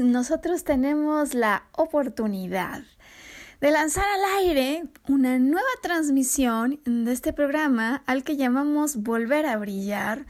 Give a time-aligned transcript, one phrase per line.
[0.00, 2.82] Nosotros tenemos la oportunidad
[3.60, 9.58] de lanzar al aire una nueva transmisión de este programa al que llamamos Volver a
[9.58, 10.24] Brillar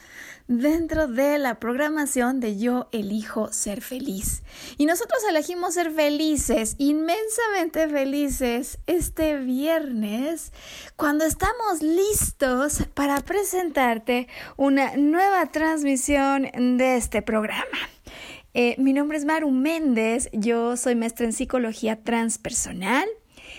[0.48, 4.42] dentro de la programación de Yo elijo ser feliz.
[4.78, 10.52] Y nosotros elegimos ser felices, inmensamente felices, este viernes,
[10.96, 14.26] cuando estamos listos para presentarte
[14.56, 16.48] una nueva transmisión
[16.78, 17.78] de este programa.
[18.52, 23.08] Eh, mi nombre es Maru Méndez, yo soy maestra en psicología transpersonal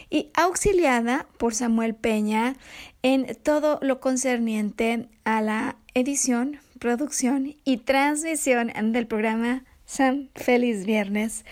[0.09, 2.58] y auxiliada por Samuel Peña
[3.02, 11.45] en todo lo concerniente a la edición, producción y transmisión del programa San Feliz Viernes.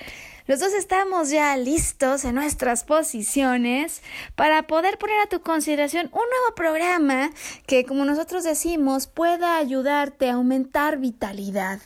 [0.46, 4.02] Los dos estamos ya listos en nuestras posiciones
[4.36, 7.30] para poder poner a tu consideración un nuevo programa
[7.68, 11.80] que, como nosotros decimos, pueda ayudarte a aumentar vitalidad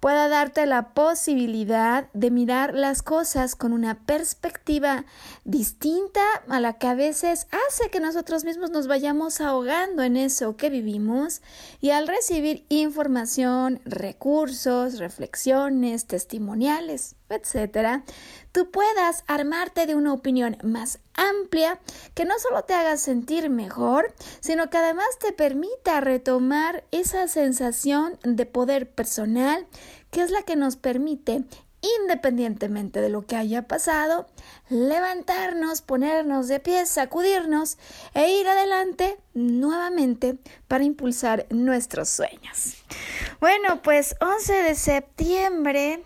[0.00, 5.04] pueda darte la posibilidad de mirar las cosas con una perspectiva
[5.44, 10.56] distinta a la que a veces hace que nosotros mismos nos vayamos ahogando en eso
[10.56, 11.42] que vivimos.
[11.80, 18.04] Y al recibir información, recursos, reflexiones, testimoniales, etcétera,
[18.52, 21.80] tú puedas armarte de una opinión más amplia
[22.14, 28.18] que no solo te haga sentir mejor, sino que además te permita retomar esa sensación
[28.22, 29.66] de poder personal
[30.10, 31.44] que es la que nos permite
[32.00, 34.26] independientemente de lo que haya pasado,
[34.68, 37.78] levantarnos, ponernos de pie, sacudirnos
[38.14, 40.38] e ir adelante nuevamente
[40.68, 42.82] para impulsar nuestros sueños.
[43.40, 46.02] Bueno, pues 11 de septiembre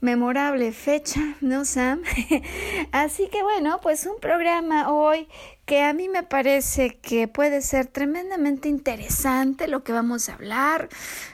[0.00, 2.02] memorable fecha, ¿no, Sam?
[2.92, 5.28] Así que bueno, pues un programa hoy
[5.68, 10.88] que a mí me parece que puede ser tremendamente interesante lo que vamos a hablar.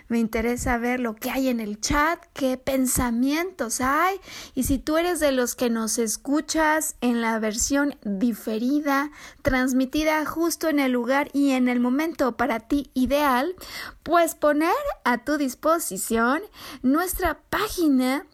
[0.08, 4.20] Me interesa ver lo que hay en el chat, qué pensamientos hay
[4.54, 10.68] y si tú eres de los que nos escuchas en la versión diferida, transmitida justo
[10.68, 13.54] en el lugar y en el momento para ti ideal,
[14.02, 16.42] pues poner a tu disposición
[16.82, 18.26] nuestra página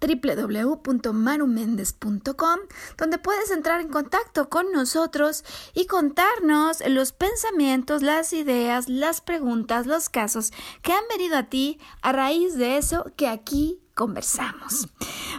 [0.00, 2.60] www.marumendez.com,
[2.96, 5.44] donde puedes entrar en contacto con nosotros
[5.74, 11.78] y contarnos los pensamientos, las ideas, las preguntas, los casos que han venido a ti
[12.02, 14.88] a raíz de eso que aquí conversamos.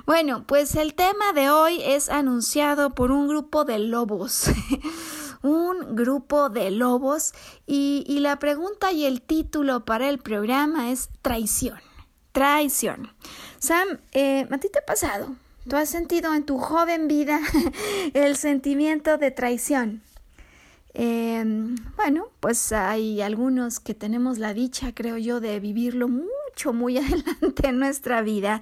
[0.06, 4.52] Bueno, pues el tema de hoy es anunciado por un grupo de lobos.
[5.42, 7.34] un grupo de lobos
[7.66, 11.80] y, y la pregunta y el título para el programa es traición.
[12.34, 13.14] Traición.
[13.60, 15.36] Sam, eh, ¿a ti te ha pasado?
[15.68, 17.40] ¿Tú has sentido en tu joven vida
[18.14, 20.02] el sentimiento de traición?
[20.94, 26.98] Em, bueno, pues hay algunos que tenemos la dicha, creo yo, de vivirlo mucho, muy
[27.00, 28.62] adelante en nuestra vida,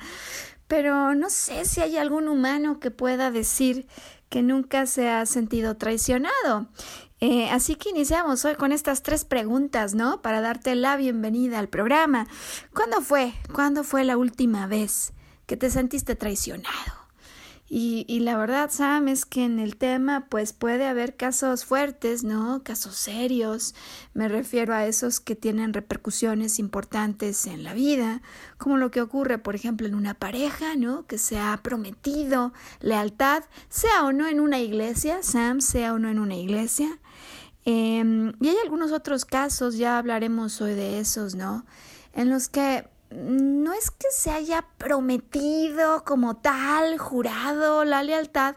[0.68, 3.88] pero no sé si hay algún humano que pueda decir
[4.30, 6.68] que nunca se ha sentido traicionado.
[7.20, 10.22] Eh, así que iniciamos hoy con estas tres preguntas, ¿no?
[10.22, 12.28] Para darte la bienvenida al programa.
[12.76, 13.34] ¿Cuándo fue?
[13.52, 15.14] ¿Cuándo fue la última vez
[15.48, 17.08] que te sentiste traicionado?
[17.70, 22.24] Y, y, la verdad, Sam, es que en el tema pues puede haber casos fuertes,
[22.24, 22.62] ¿no?
[22.64, 23.76] Casos serios.
[24.14, 28.22] Me refiero a esos que tienen repercusiones importantes en la vida,
[28.58, 31.06] como lo que ocurre, por ejemplo, en una pareja, ¿no?
[31.08, 36.10] Que se ha prometido lealtad, sea o no en una iglesia, Sam, sea o no
[36.10, 37.00] en una iglesia.
[37.70, 41.66] Em, y hay algunos otros casos, ya hablaremos hoy de esos, ¿no?
[42.14, 48.56] En los que no es que se haya prometido como tal, jurado la lealtad,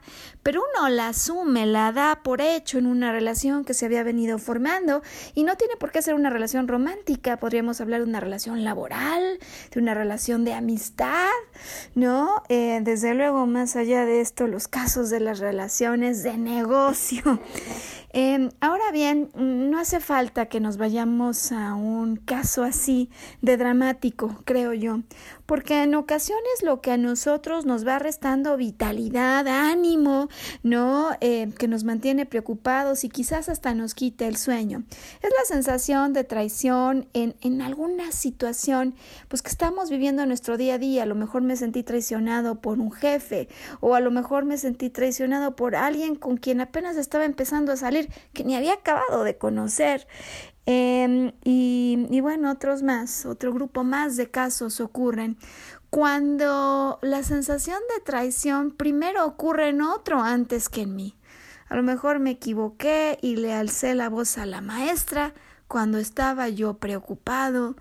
[0.51, 4.37] pero uno la asume, la da por hecho en una relación que se había venido
[4.37, 5.01] formando
[5.33, 9.39] y no tiene por qué ser una relación romántica, podríamos hablar de una relación laboral,
[9.71, 11.29] de una relación de amistad,
[11.95, 12.43] ¿no?
[12.49, 17.23] Eh, desde luego, más allá de esto, los casos de las relaciones de negocio.
[18.13, 23.09] Em, ahora bien, no hace falta que nos vayamos a un caso así
[23.41, 25.03] de dramático, creo yo,
[25.51, 30.29] porque en ocasiones lo que a nosotros nos va restando vitalidad, ánimo,
[30.63, 31.11] ¿no?
[31.21, 34.85] Eh, que nos mantiene preocupados y quizás hasta nos quite el sueño.
[35.21, 38.95] Es la sensación de traición en, en alguna situación,
[39.27, 41.03] pues que estamos viviendo en nuestro día a día.
[41.03, 43.49] A lo mejor me sentí traicionado por un jefe
[43.81, 47.77] o a lo mejor me sentí traicionado por alguien con quien apenas estaba empezando a
[47.77, 50.07] salir, que ni había acabado de conocer.
[50.73, 55.37] Em, y, y bueno, otros más, otro grupo más de casos ocurren
[55.91, 61.17] cuando la sensación de traición primero ocurre en otro antes que en mí.
[61.69, 65.35] A lo mejor me equivoqué y le alcé la voz a la maestra
[65.71, 67.77] cuando estaba yo preocupado,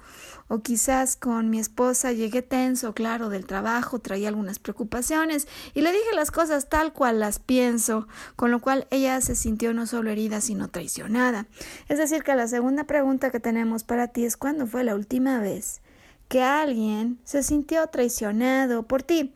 [0.48, 5.92] o quizás con mi esposa llegué tenso, claro, del trabajo, traía algunas preocupaciones y le
[5.92, 10.12] dije las cosas tal cual las pienso, con lo cual ella se sintió no solo
[10.12, 11.48] herida, sino traicionada.
[11.88, 15.40] Es decir, que la segunda pregunta que tenemos para ti es ¿cuándo fue la última
[15.40, 15.82] vez
[16.28, 19.34] que alguien se sintió traicionado por ti?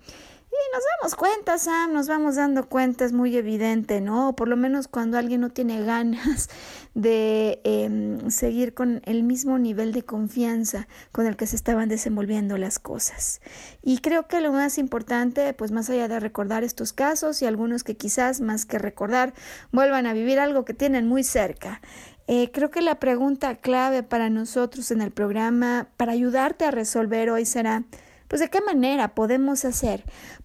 [0.53, 4.35] Y nos damos cuenta, Sam, nos vamos dando cuenta, es muy evidente, ¿no?
[4.35, 6.47] Por lo menos cuando alguien no tiene ganas
[6.93, 12.59] de em, seguir con el mismo nivel de confianza con el que se estaban desenvolviendo
[12.59, 13.41] las cosas.
[13.81, 17.83] Y creo que lo más importante, pues más allá de recordar estos casos y algunos
[17.83, 19.33] que quizás más que recordar
[19.71, 21.81] vuelvan a vivir algo que tienen muy cerca,
[22.27, 27.31] eh, creo que la pregunta clave para nosotros en el programa, para ayudarte a resolver
[27.31, 27.85] hoy será,
[28.27, 30.03] pues de qué manera podemos hacer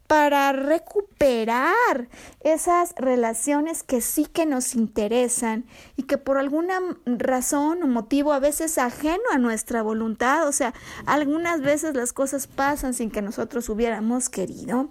[0.09, 2.09] para recuperar
[2.41, 5.67] esas relaciones que sí que nos interesan
[5.97, 10.73] y que por alguna razón o motivo a veces ajeno a nuestra voluntad, o sea,
[11.05, 14.89] algunas veces las cosas pasan sin que nosotros hubiéramos querido,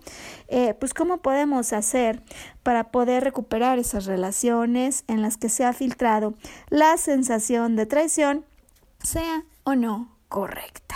[0.49, 2.21] eh, pues cómo podemos hacer
[2.61, 6.35] para poder recuperar esas relaciones en las que se ha filtrado
[6.69, 8.45] la sensación de traición,
[9.01, 10.86] sea o no correcta.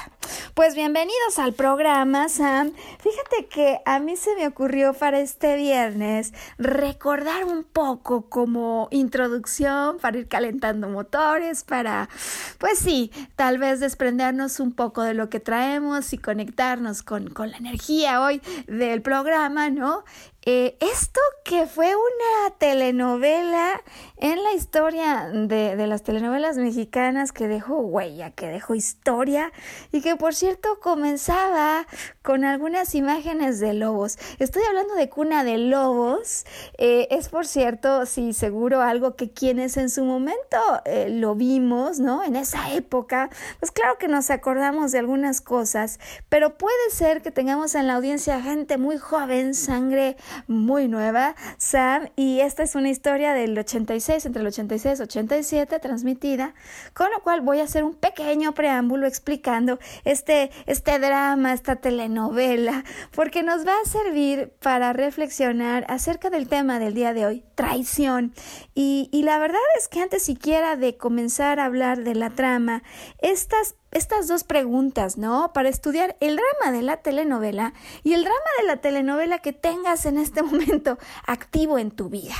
[0.53, 2.73] Pues bienvenidos al programa, Sam.
[2.99, 9.97] Fíjate que a mí se me ocurrió para este viernes recordar un poco como introducción
[9.99, 12.09] para ir calentando motores, para,
[12.57, 17.49] pues sí, tal vez desprendernos un poco de lo que traemos y conectarnos con, con
[17.51, 20.03] la energía hoy del programa, ¿no?
[20.43, 23.79] Eh, esto que fue una telenovela
[24.21, 29.51] en la historia de, las telenovelas mexicanas que dejó huella, que dejó historia
[29.91, 31.87] y que por cierto comenzaba
[32.21, 34.19] con algunas imágenes de lobos.
[34.37, 36.45] Estoy hablando de Cuna de Lobos.
[36.77, 41.99] Eh, es por cierto, sí, seguro algo que quienes en su momento eh, lo vimos,
[41.99, 42.23] ¿no?
[42.23, 47.31] En esa época, pues claro que nos acordamos de algunas cosas, pero puede ser que
[47.31, 50.15] tengamos en la audiencia gente muy joven, sangre
[50.45, 55.79] muy nueva, Sam, y esta es una historia del 86, entre el 86 y 87,
[55.79, 56.53] transmitida,
[56.93, 62.83] con lo cual voy a hacer un pequeño preámbulo explicando este, este drama, esta telenovela,
[63.15, 68.33] porque nos va a servir para reflexionar acerca del tema del día de hoy, traición.
[68.75, 72.83] Y, y la verdad es que antes siquiera de comenzar a hablar de la trama,
[73.21, 75.51] estas estas dos preguntas, ¿no?
[75.53, 80.05] Para estudiar el drama de la telenovela y el drama de la telenovela que tengas
[80.05, 80.97] en este momento
[81.27, 82.35] activo en tu vida.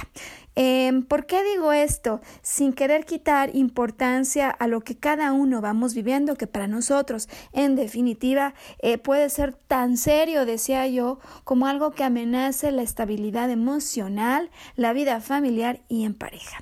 [0.56, 2.20] Em, ¿Por qué digo esto?
[2.42, 7.76] Sin querer quitar importancia a lo que cada uno vamos viviendo, que para nosotros, en
[7.76, 14.52] definitiva, eh, puede ser tan serio, decía yo, como algo que amenace la estabilidad emocional,
[14.76, 16.62] la vida familiar y en pareja.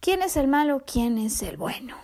[0.00, 0.82] ¿Quién es el malo?
[0.86, 1.96] ¿Quién es el bueno?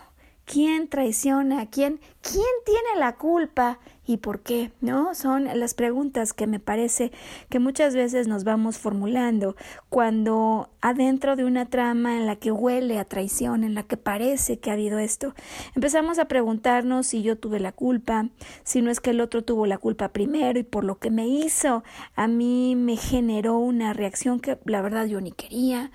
[0.45, 2.01] ¿Quién traiciona quién?
[2.21, 4.71] ¿Quién tiene la culpa y por qué?
[4.81, 5.15] ¿No?
[5.15, 7.11] Son las preguntas que me parece
[7.49, 9.55] que muchas veces nos vamos formulando
[9.89, 14.59] cuando adentro de una trama en la que huele a traición, en la que parece
[14.59, 15.33] que ha habido esto,
[15.75, 18.27] empezamos a preguntarnos si yo tuve la culpa,
[18.63, 21.27] si no es que el otro tuvo la culpa primero y por lo que me
[21.27, 21.83] hizo
[22.15, 25.91] a mí me generó una reacción que la verdad yo ni quería.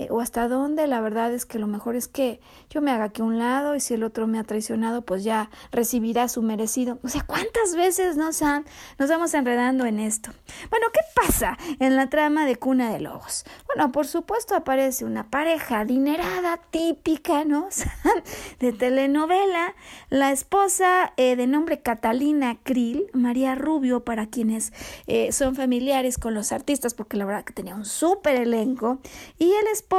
[0.00, 2.40] Eh, o hasta dónde la verdad es que lo mejor es que
[2.70, 5.24] yo me haga aquí a un lado y si el otro me ha traicionado pues
[5.24, 6.98] ya recibirá su merecido.
[7.02, 10.30] O sea, ¿cuántas veces nos, nos vamos enredando en esto?
[10.70, 13.44] Bueno, ¿qué pasa en la trama de Cuna de Lobos?
[13.66, 17.68] Bueno, por supuesto aparece una pareja adinerada, típica, ¿no?
[18.58, 19.74] de telenovela.
[20.08, 24.72] La esposa eh, de nombre Catalina Krill, María Rubio, para quienes
[25.06, 28.98] eh, son familiares con los artistas, porque la verdad que tenía un súper elenco.
[29.38, 29.89] Y el esposo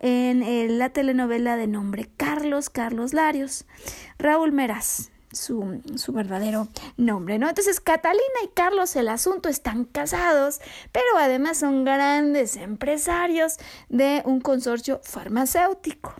[0.00, 3.66] en eh, la telenovela de nombre Carlos, Carlos Larios,
[4.18, 7.48] Raúl Meraz su, su, verdadero nombre, ¿no?
[7.48, 10.60] Entonces, Catalina y Carlos, el asunto, están casados,
[10.92, 13.58] pero además son grandes empresarios
[13.90, 16.14] de un consorcio farmacéutico.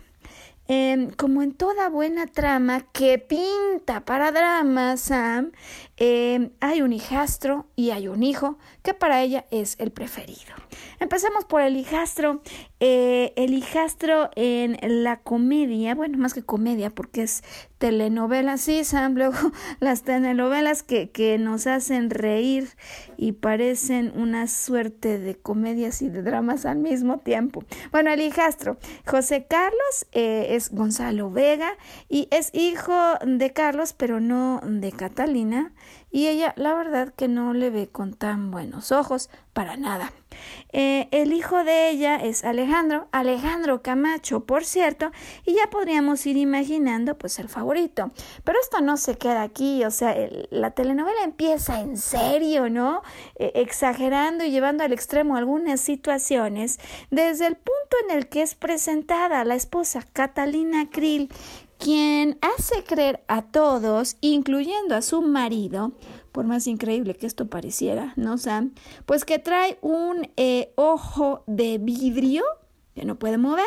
[0.69, 5.53] Em, como en toda buena trama que pinta para drama, Sam,
[5.97, 10.53] em, hay un hijastro y hay un hijo que para ella es el preferido.
[10.99, 12.41] Empecemos por el hijastro.
[12.79, 17.43] Eh, el hijastro en la comedia, bueno, más que comedia, porque es
[17.77, 19.37] telenovela, sí, Sam, luego
[19.79, 21.07] las telenovelas que,
[21.39, 22.69] nos hacen reír
[23.17, 27.63] y parecen una suerte de comedias y de dramas al mismo tiempo.
[27.91, 31.71] Bueno, el hijastro, José Carlos eh, es Gonzalo Vega
[32.09, 32.93] y es hijo
[33.25, 35.73] de Carlos, pero no de Catalina
[36.11, 40.11] y ella la verdad que no le ve con tan buenos ojos para nada.
[40.71, 45.11] Eh, el hijo de ella es Alejandro, Alejandro Camacho, por cierto,
[45.45, 48.11] y ya podríamos ir imaginando pues el favorito.
[48.43, 50.15] Pero esto no se queda aquí, o sea,
[50.51, 53.01] la telenovela empieza en serio, ¿no?
[53.35, 56.79] E, exagerando y llevando al extremo algunas situaciones
[57.09, 61.31] desde el punto en el que es presentada la esposa Catalina Krill,
[61.77, 65.91] quien hace creer a todos, incluyendo a su marido,
[66.31, 68.73] por más increíble que esto pareciera, ¿no, Sam?
[69.05, 72.43] Pues que trae un eh, ojo de vidrio
[72.93, 73.65] que no puede mover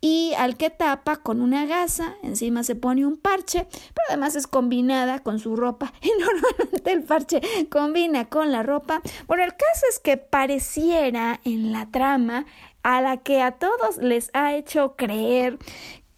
[0.00, 4.46] y al que tapa con una gasa, encima se pone un parche, pero además es
[4.46, 9.02] combinada con su ropa y normalmente el parche combina con la ropa.
[9.26, 12.46] Bueno, el caso es que pareciera en la trama
[12.82, 15.58] a la que a todos les ha hecho creer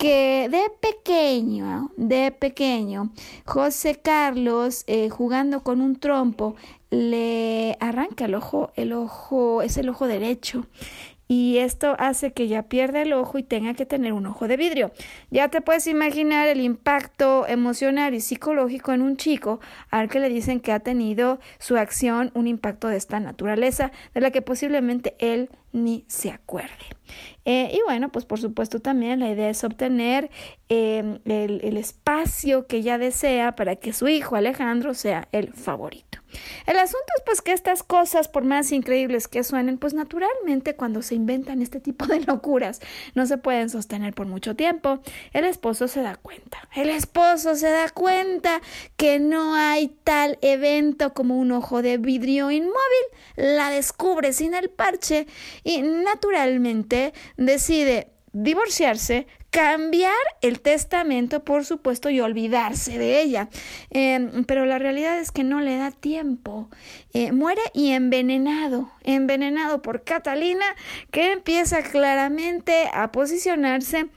[0.02, 3.12] que de pequeño, de pequeño,
[3.44, 6.56] José Carlos eh, jugando con un trompo
[6.90, 10.66] le arranca el ojo, el ojo es el ojo derecho
[11.28, 14.56] y esto hace que ya pierda el ojo y tenga que tener un ojo de
[14.56, 14.90] vidrio.
[15.30, 20.28] Ya te puedes imaginar el impacto emocional y psicológico en un chico al que le
[20.28, 25.14] dicen que ha tenido su acción un impacto de esta naturaleza, de la que posiblemente
[25.20, 26.70] él ni se acuerde.
[27.44, 30.30] Eh, y bueno, pues por supuesto también la idea es obtener
[30.68, 36.22] em, el, el espacio que ella desea para que su hijo Alejandro sea el favorito.
[36.66, 41.02] El asunto es pues que estas cosas, por más increíbles que suenen, pues naturalmente cuando
[41.02, 42.80] se inventan este tipo de locuras
[43.14, 45.00] no se pueden sostener por mucho tiempo.
[45.32, 46.68] El esposo se da cuenta.
[46.74, 48.60] El esposo se da cuenta
[48.96, 52.72] que no hay tal evento como un ojo de vidrio inmóvil.
[53.36, 55.26] La descubre sin el parche
[55.64, 63.50] y naturalmente decide divorciarse, cambiar el testamento, por supuesto, y olvidarse de ella.
[63.90, 66.70] Em, pero la realidad es que no le da tiempo.
[67.12, 70.64] Eh, muere y envenenado, envenenado por Catalina,
[71.10, 74.08] que empieza claramente a posicionarse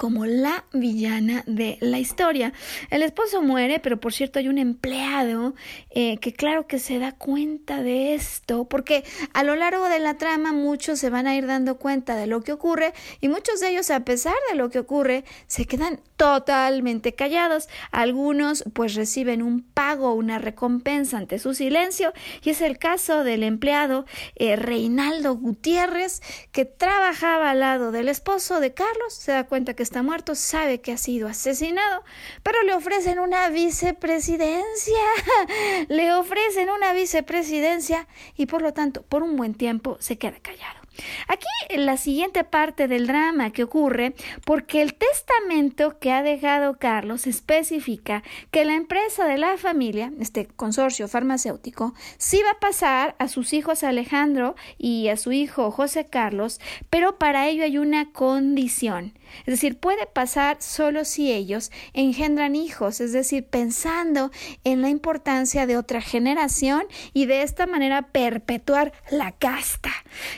[0.00, 2.54] como la villana de la historia.
[2.88, 5.54] El esposo muere, pero por cierto hay un empleado
[5.90, 9.04] eh, que claro que se da cuenta de esto, porque
[9.34, 12.40] a lo largo de la trama muchos se van a ir dando cuenta de lo
[12.40, 17.14] que ocurre y muchos de ellos a pesar de lo que ocurre se quedan totalmente
[17.14, 17.68] callados.
[17.90, 23.42] Algunos pues reciben un pago, una recompensa ante su silencio y es el caso del
[23.42, 29.74] empleado eh, Reinaldo Gutiérrez que trabajaba al lado del esposo de Carlos, se da cuenta
[29.74, 32.04] que está muerto, sabe que ha sido asesinado,
[32.44, 35.00] pero le ofrecen una vicepresidencia,
[35.88, 38.06] le ofrecen una vicepresidencia
[38.36, 40.79] y por lo tanto por un buen tiempo se queda callado.
[41.28, 47.26] Aquí la siguiente parte del drama que ocurre porque el testamento que ha dejado Carlos
[47.26, 53.28] especifica que la empresa de la familia, este consorcio farmacéutico, sí va a pasar a
[53.28, 59.14] sus hijos Alejandro y a su hijo José Carlos, pero para ello hay una condición.
[59.40, 64.30] Es decir, puede pasar solo si ellos engendran hijos, es decir, pensando
[64.64, 66.82] en la importancia de otra generación
[67.12, 69.90] y de esta manera perpetuar la casta.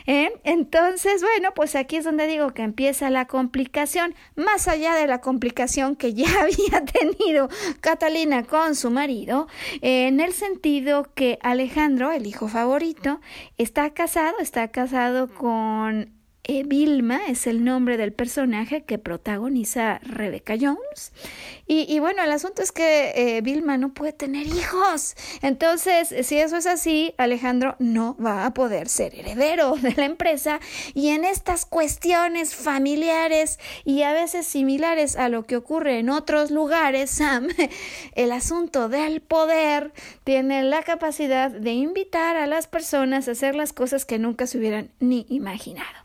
[0.06, 0.30] ¿eh?
[0.44, 5.20] Entonces, bueno, pues aquí es donde digo que empieza la complicación, más allá de la
[5.20, 7.48] complicación que ya había tenido
[7.80, 9.46] Catalina con su marido,
[9.80, 13.20] en el sentido que Alejandro, el hijo favorito,
[13.58, 21.12] está casado, está casado con Vilma es el nombre del personaje que protagoniza Rebecca Jones.
[21.68, 25.14] Y, bueno, el asunto es que eh, Vilma no puede tener hijos.
[25.40, 30.60] Entonces, si eso es así, Alejandro no va a poder ser heredero de la empresa.
[30.92, 36.50] Y en estas cuestiones familiares y a veces similares a lo que ocurre en otros
[36.50, 37.48] lugares, Sam,
[38.16, 39.92] el asunto del poder
[40.24, 44.58] tiene la capacidad de invitar a las personas a hacer las cosas que nunca se
[44.58, 46.01] hubieran ni imaginado.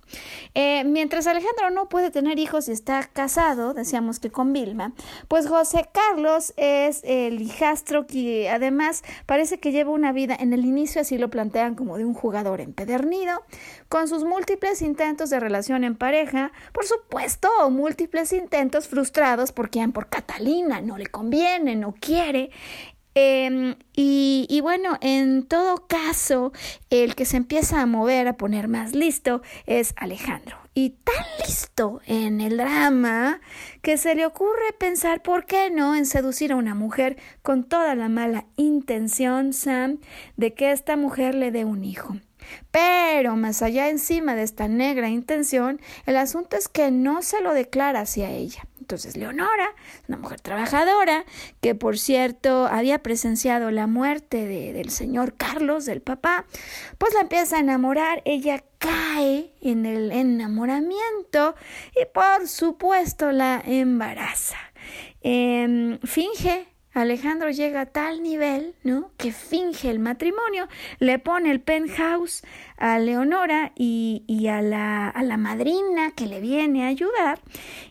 [0.53, 4.93] Eh, mientras Alejandro no puede tener hijos y está casado, decíamos que con Vilma,
[5.27, 10.65] pues José Carlos es el hijastro que además parece que lleva una vida, en el
[10.65, 13.43] inicio así lo plantean como de un jugador empedernido,
[13.89, 19.91] con sus múltiples intentos de relación en pareja, por supuesto, múltiples intentos frustrados por quien,
[19.91, 22.51] por Catalina, no le conviene, no quiere,
[23.19, 26.51] Em, y, bueno, en todo caso,
[26.91, 30.55] el que se empieza a mover, a poner más listo, es Alejandro.
[30.75, 33.41] Y tan listo en el drama
[33.81, 37.95] que se le ocurre pensar, ¿por qué no?, en seducir a una mujer con toda
[37.95, 39.97] la mala intención, Sam,
[40.35, 42.17] de que esta mujer le dé un hijo.
[42.69, 47.55] Pero más allá encima de esta negra intención, el asunto es que no se lo
[47.55, 48.67] declara hacia ella.
[48.87, 49.75] Entonces Leonora,
[50.07, 51.25] una mujer trabajadora,
[51.59, 56.45] que por cierto había presenciado la muerte de, del señor Carlos, del papá,
[56.97, 61.55] pues la empieza a enamorar, ella cae en el enamoramiento
[62.01, 64.55] y por supuesto la embaraza.
[65.19, 66.69] Em, finge
[67.01, 69.11] Alejandro llega a tal nivel, ¿no?
[69.17, 70.67] Que finge el matrimonio,
[70.99, 72.43] le pone el penthouse
[72.77, 77.39] a Leonora y, a, la, a, la, madrina que le viene a ayudar.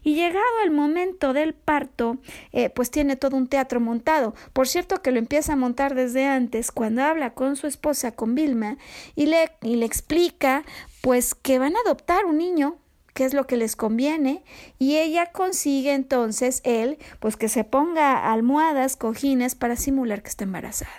[0.03, 2.19] Y llegado el momento del parto,
[2.53, 4.35] eh, pues tiene todo un teatro montado.
[4.53, 8.35] Por cierto que lo empieza a montar desde antes, cuando habla con su esposa, con
[8.35, 8.77] Vilma,
[9.15, 10.65] y le, y le explica
[11.01, 12.79] pues que van a adoptar un niño
[13.17, 14.45] qué es lo que les conviene
[14.79, 20.45] y ella consigue entonces él pues que se ponga almohadas, cojines para simular que está
[20.45, 20.93] embarazada.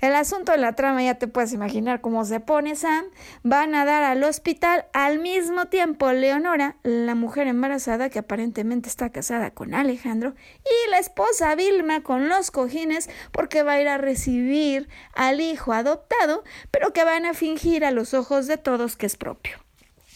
[0.00, 3.04] El asunto de la trama ya te puedes imaginar cómo se pone Sam,
[3.42, 9.10] van a dar al hospital al mismo tiempo Leonora, la mujer embarazada que aparentemente está
[9.10, 13.98] casada con Alejandro y la esposa Vilma con los cojines porque va a ir a
[13.98, 19.04] recibir al hijo adoptado, pero que van a fingir a los ojos de todos que
[19.04, 19.58] es propio.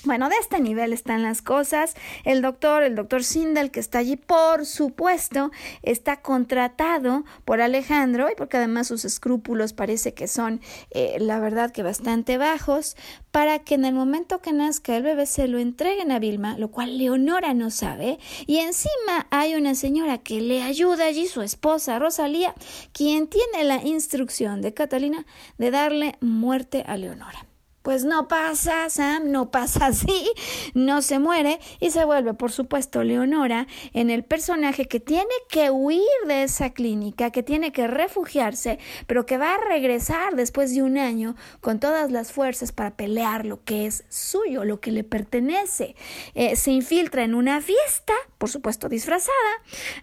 [0.04, 1.94] Bueno, de este nivel están las cosas.
[2.24, 5.50] El doctor, el doctor Sindel, que está allí, por supuesto,
[5.82, 11.70] está contratado por Alejandro y porque además sus escrúpulos parece que son, eh, la verdad,
[11.70, 12.98] que bastante bajos,
[13.30, 16.70] para que en el momento que nazca el bebé se lo entreguen a Vilma, lo
[16.70, 18.18] cual Leonora no sabe.
[18.46, 22.54] Y encima hay una señora que le ayuda allí, su esposa Rosalía,
[22.92, 25.24] quien tiene la instrucción de Catalina
[25.56, 27.46] de darle muerte a Leonora.
[27.84, 30.32] Pues no pasa, Sam, no pasa así,
[30.72, 35.70] no se muere y se vuelve, por supuesto, Leonora en el personaje que tiene que
[35.70, 40.82] huir de esa clínica, que tiene que refugiarse, pero que va a regresar después de
[40.82, 45.04] un año con todas las fuerzas para pelear lo que es suyo, lo que le
[45.04, 45.94] pertenece.
[46.34, 48.14] Eh, se infiltra en una fiesta,
[48.44, 49.33] por supuesto disfrazada,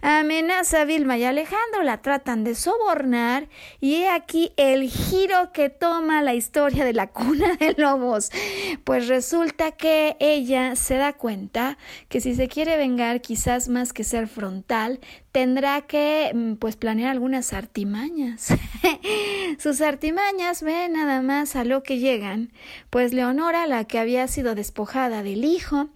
[0.00, 5.70] amenaza a Vilma y Alejandro, la tratan de sobornar y he aquí el giro que
[5.70, 8.32] toma la historia de la cuna de lobos.
[8.82, 11.78] Pues resulta que ella se da cuenta
[12.08, 14.98] que si se quiere vengar, quizás más que ser frontal,
[15.32, 18.48] tendrá que mm, pues planear algunas artimañas.
[19.58, 22.52] Sus artimañas ven nada más a lo que llegan,
[22.90, 25.88] pues Leonora, la que había sido despojada del hijo,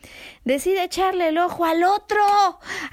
[0.45, 2.23] decide echarle el ojo al otro,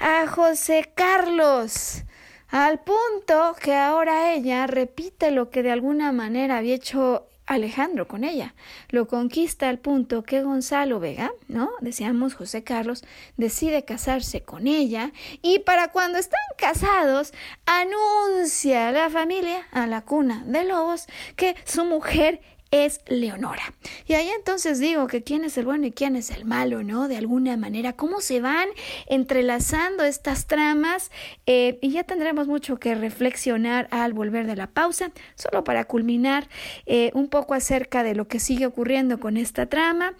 [0.00, 2.04] a José Carlos
[2.48, 8.24] al punto que ahora ella repite lo que de alguna manera había hecho Alejandro con
[8.24, 8.54] ella.
[8.90, 11.70] Lo conquista al punto que Gonzalo Vega, ¿no?
[11.80, 13.04] Decíamos José Carlos,
[13.36, 17.32] decide casarse con ella y para cuando están casados
[17.66, 23.74] anuncia a la familia, a la cuna de lobos, que su mujer es Leonora.
[24.06, 27.08] Y ahí entonces digo que quién es el bueno y quién es el malo, ¿no?
[27.08, 28.68] De alguna manera, cómo se van
[29.06, 31.10] entrelazando estas tramas
[31.46, 36.48] eh, y ya tendremos mucho que reflexionar al volver de la pausa, solo para culminar
[36.86, 40.14] eh, un poco acerca de lo que sigue ocurriendo con esta trama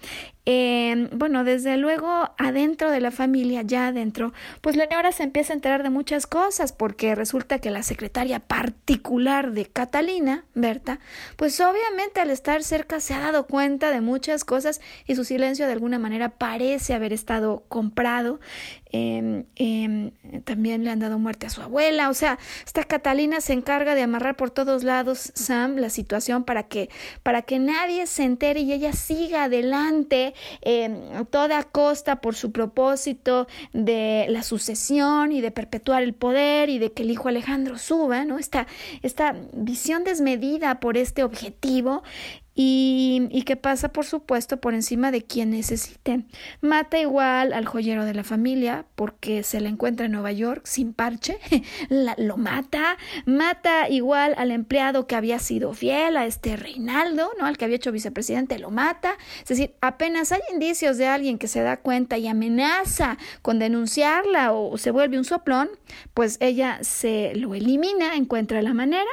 [0.45, 5.55] eh, bueno, desde luego adentro de la familia, ya adentro, pues Leonora se empieza a
[5.55, 10.99] enterar de muchas cosas porque resulta que la secretaria particular de Catalina, Berta,
[11.35, 15.65] pues obviamente al estar cerca se ha dado cuenta de muchas cosas y su silencio
[15.65, 18.39] de alguna manera parece haber estado comprado
[18.95, 20.11] em, em,
[20.43, 22.09] también le han dado muerte a su abuela.
[22.09, 26.63] O sea, esta Catalina se encarga de amarrar por todos lados, Sam, la situación para
[26.63, 26.89] que,
[27.23, 30.33] para que nadie se entere y ella siga adelante
[31.13, 36.79] a toda costa por su propósito de la sucesión y de perpetuar el poder y
[36.79, 38.37] de que el hijo Alejandro suba, ¿no?
[38.37, 38.67] Esta,
[39.01, 42.03] esta visión desmedida por este objetivo
[42.55, 46.23] y, y, que pasa, por supuesto, por encima de quien necesite.
[46.61, 50.93] Mata igual al joyero de la familia porque se le encuentra en Nueva York sin
[50.93, 51.37] parche,
[51.89, 52.97] lo mata.
[53.25, 57.45] Mata igual al empleado que había sido fiel a este Reinaldo, ¿no?
[57.45, 59.17] Al que había hecho vicepresidente, lo mata.
[59.41, 64.53] Es decir, apenas hay indicios de alguien que se da cuenta y amenaza con denunciarla
[64.53, 65.69] o se vuelve un soplón,
[66.13, 69.09] pues ella se lo elimina, encuentra la manera.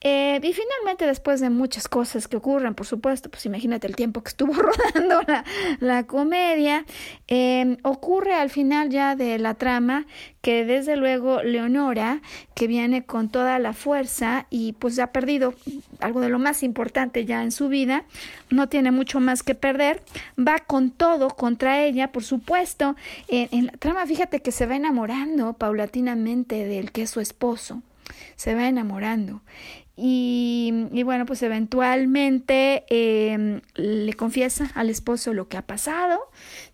[0.00, 4.22] Eh, y finalmente, después de muchas cosas que ocurren, por supuesto, pues imagínate el tiempo
[4.22, 4.52] que estuvo
[4.94, 5.44] rodando la,
[5.80, 6.84] la comedia,
[7.26, 10.06] em, ocurre al final ya de la trama
[10.40, 12.22] que desde luego Leonora,
[12.54, 15.54] que viene con toda la fuerza y pues ha perdido
[15.98, 18.04] algo de lo más importante ya en su vida,
[18.50, 20.00] no tiene mucho más que perder,
[20.38, 22.94] va con todo contra ella, por supuesto,
[23.26, 27.82] en, en la trama fíjate que se va enamorando paulatinamente del que es su esposo
[28.36, 29.42] se va enamorando
[30.00, 36.20] y, bueno, pues eventualmente em, le confiesa al esposo lo que ha pasado.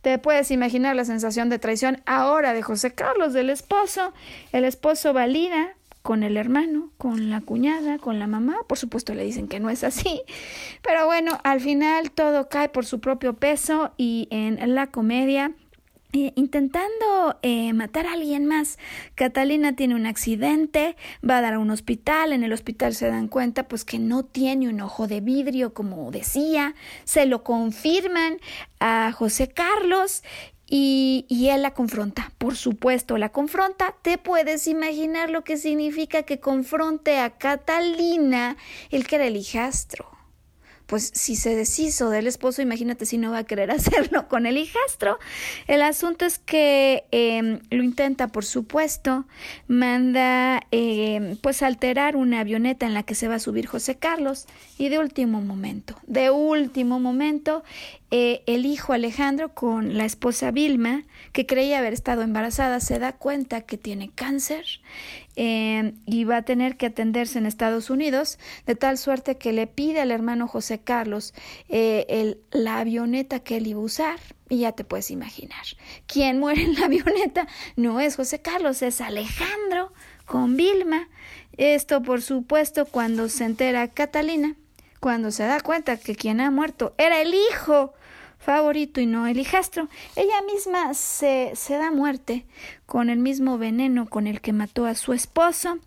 [0.02, 4.12] Te puedes imaginar la sensación de traición ahora de José Carlos, del esposo.
[4.52, 8.58] El esposo valida con el hermano, con la cuñada, con la mamá.
[8.68, 10.20] Por supuesto le dicen que no es así.
[10.82, 15.52] Pero bueno, al final todo cae por su propio peso y en la comedia
[16.14, 18.78] eh, intentando eh, matar a alguien más.
[19.16, 20.96] Catalina tiene un accidente,
[21.28, 24.24] va a dar a un hospital, en el hospital se dan cuenta pues que no
[24.24, 28.38] tiene un ojo de vidrio como decía, se lo confirman
[28.78, 30.22] a José Carlos
[30.68, 33.96] y, y, él la confronta, por supuesto, la confronta.
[34.00, 38.56] Te puedes imaginar lo que significa que confronte a Catalina,
[38.90, 40.13] el que era el hijastro
[40.86, 44.58] pues si se deshizo del esposo, imagínate si no va a querer hacerlo con el
[44.58, 45.18] hijastro.
[45.66, 49.26] El asunto es que em, lo intenta, por supuesto,
[49.66, 54.46] manda eh, pues alterar una avioneta en la que se va a subir José Carlos
[54.78, 57.64] y de último momento, de último momento,
[58.16, 63.10] eh, el hijo Alejandro con la esposa Vilma, que creía haber estado embarazada, se da
[63.12, 64.64] cuenta que tiene cáncer
[65.34, 69.66] eh, y va a tener que atenderse en Estados Unidos, de tal suerte que le
[69.66, 71.34] pide al hermano José Carlos
[71.68, 74.20] eh, la avioneta que él iba a usar.
[74.48, 75.64] Y ya te puedes imaginar.
[76.06, 77.48] ¿Quién muere en la avioneta?
[77.74, 79.92] No es José Carlos, es Alejandro
[80.24, 81.08] con Vilma.
[81.56, 84.54] Esto, por supuesto, cuando se entera Catalina,
[85.00, 87.92] cuando se da cuenta que quien ha muerto era el hijo
[88.44, 89.88] favorito y no el hijastro.
[90.16, 92.44] Ella misma se, se da muerte
[92.86, 95.78] con el mismo veneno con el que mató a su esposo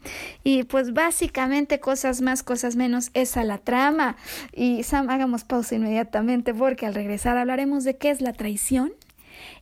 [0.44, 4.18] y pues básicamente cosas más, cosas menos, esa la trama.
[4.54, 8.92] Y Sam, hagamos pausa inmediatamente porque al regresar hablaremos de qué es la traición,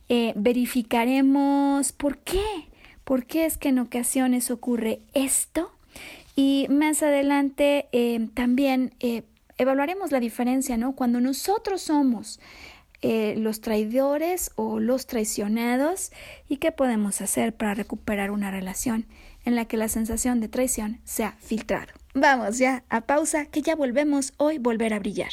[0.08, 2.42] eh, verificaremos por qué,
[3.04, 5.70] por qué es que en ocasiones ocurre esto
[6.34, 9.22] y más adelante eh, también eh,
[9.58, 10.92] evaluaremos la diferencia, ¿no?
[10.92, 12.40] Cuando nosotros somos
[13.02, 16.12] eh, los traidores o los traicionados
[16.48, 19.06] y qué podemos hacer para recuperar una relación
[19.44, 21.92] en la que la sensación de traición sea filtrado.
[22.14, 25.32] Vamos ya a pausa que ya volvemos hoy volver a brillar.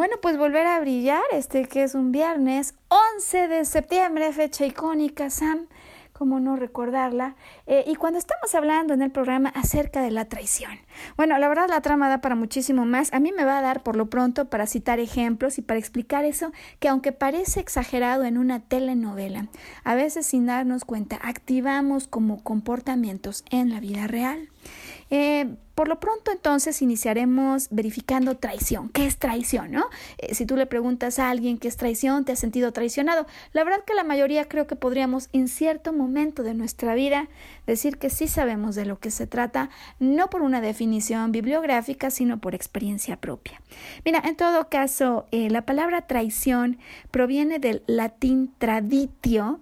[0.00, 5.28] Bueno, pues volver a brillar, este que es un viernes 11 de septiembre, fecha icónica,
[5.28, 5.66] Sam
[6.20, 7.34] cómo no recordarla,
[7.66, 10.72] eh, y cuando estamos hablando en el programa acerca de la traición.
[11.16, 13.10] Bueno, la verdad la trama da para muchísimo más.
[13.14, 16.26] A mí me va a dar por lo pronto para citar ejemplos y para explicar
[16.26, 19.48] eso que aunque parece exagerado en una telenovela,
[19.82, 24.50] a veces sin darnos cuenta activamos como comportamientos en la vida real.
[25.10, 28.90] Eh, por lo pronto entonces iniciaremos verificando traición.
[28.90, 29.70] ¿Qué es traición?
[29.70, 29.86] ¿no?
[30.18, 33.26] Eh, si tú le preguntas a alguien qué es traición, ¿te has sentido traicionado?
[33.54, 37.28] La verdad que la mayoría creo que podríamos en cierto momento de nuestra vida
[37.66, 42.40] decir que sí sabemos de lo que se trata, no por una definición bibliográfica, sino
[42.42, 43.62] por experiencia propia.
[44.04, 46.78] Mira, en todo caso, eh, la palabra traición
[47.10, 49.60] proviene del latín traditio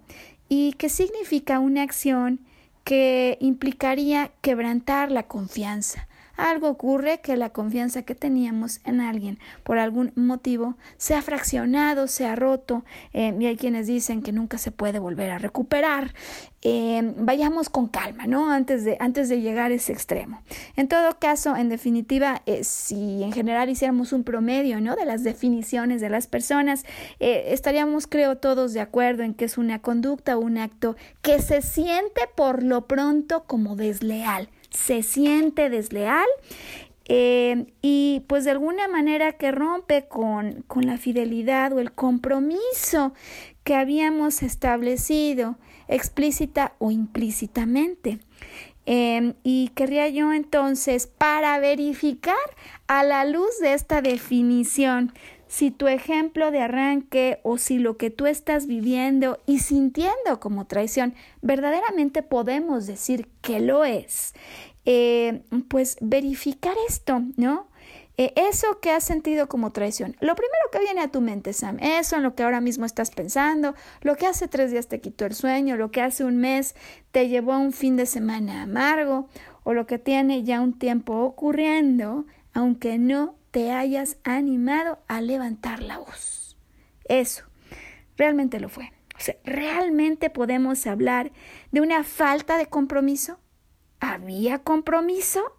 [0.48, 2.40] y que significa una acción
[2.88, 6.08] que implicaría quebrantar la confianza.
[6.38, 12.06] Algo ocurre que la confianza que teníamos en alguien por algún motivo se ha fraccionado,
[12.06, 16.14] se ha roto, eh, y hay quienes dicen que nunca se puede volver a recuperar.
[16.62, 18.52] Eh, vayamos con calma, ¿no?
[18.52, 20.40] Antes de, antes de llegar a ese extremo.
[20.76, 24.94] En todo caso, en definitiva, eh, si en general hiciéramos un promedio, ¿no?
[24.94, 26.84] De las definiciones de las personas,
[27.18, 31.62] estaríamos, creo, todos de acuerdo en que es una conducta o un acto que se
[31.62, 36.26] siente por lo pronto como desleal se siente desleal
[37.06, 43.14] eh, y pues de alguna manera que rompe con, con, la fidelidad o el compromiso
[43.64, 45.56] que habíamos establecido
[45.88, 48.20] explícita o implícitamente.
[48.90, 52.34] Em, y querría yo entonces, para verificar
[52.86, 55.12] a la luz de esta definición,
[55.48, 60.66] si tu ejemplo de arranque o si lo que tú estás viviendo y sintiendo como
[60.66, 64.34] traición verdaderamente podemos decir que lo es,
[64.84, 67.66] eh, pues verificar esto, ¿no?
[68.20, 70.16] Eh, eso que has sentido como traición.
[70.20, 73.10] Lo primero que viene a tu mente, Sam, eso en lo que ahora mismo estás
[73.10, 76.74] pensando, lo que hace tres días te quitó el sueño, lo que hace un mes
[77.12, 79.28] te llevó a un fin de semana amargo,
[79.62, 85.82] o lo que tiene ya un tiempo ocurriendo, aunque no te hayas animado a levantar
[85.82, 86.56] la voz.
[87.04, 87.44] Eso,
[88.16, 88.92] realmente lo fue.
[89.16, 91.32] O sea, ¿realmente podemos hablar
[91.72, 93.40] de una falta de compromiso?
[94.00, 95.58] ¿Había compromiso?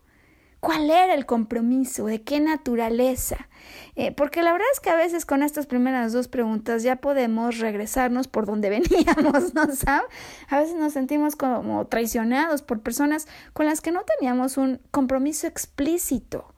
[0.60, 2.06] ¿Cuál era el compromiso?
[2.06, 3.48] ¿De qué naturaleza?
[3.96, 7.60] Eh, porque la verdad es que a veces con estas primeras dos preguntas ya podemos
[7.60, 10.08] regresarnos por donde veníamos, ¿no sabes?
[10.50, 15.48] A veces nos sentimos como traicionados por personas con las que no teníamos un compromiso
[15.48, 16.54] explícito.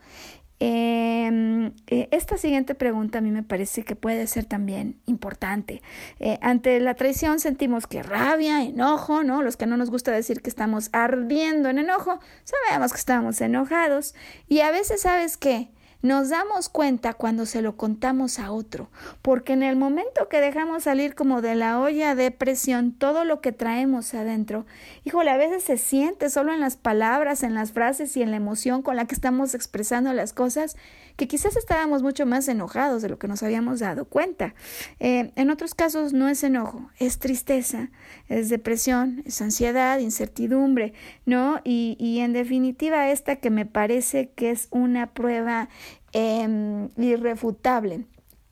[0.63, 5.81] Em, eh, esta siguiente pregunta a mí me parece que puede ser también importante.
[6.19, 9.41] Eh, ante la traición sentimos que rabia, enojo, ¿no?
[9.41, 14.13] Los que no nos gusta decir que estamos ardiendo en enojo, sabemos que estamos enojados.
[14.47, 15.71] Y a veces, ¿sabes qué?
[16.01, 18.89] Nos damos cuenta cuando se lo contamos a otro,
[19.21, 23.39] porque en el momento que dejamos salir como de la olla de presión todo lo
[23.39, 24.65] que traemos adentro,
[25.03, 28.37] híjole, a veces se siente solo en las palabras, en las frases y en la
[28.37, 30.75] emoción con la que estamos expresando las cosas,
[31.15, 34.53] que quizás estábamos mucho más enojados de lo que nos habíamos dado cuenta.
[34.99, 37.89] Eh, en otros casos no es enojo, es tristeza,
[38.27, 40.93] es depresión, es ansiedad, incertidumbre,
[41.25, 41.61] ¿no?
[41.63, 45.69] Y, y en definitiva esta que me parece que es una prueba
[46.13, 48.05] eh, irrefutable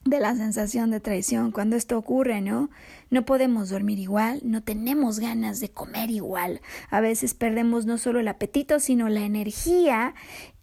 [0.05, 2.69] de la sensación de traición cuando esto ocurre, ¿no?
[3.09, 6.61] No podemos dormir igual, no tenemos ganas de comer igual.
[6.89, 10.13] A veces perdemos no solo el apetito, sino la energía.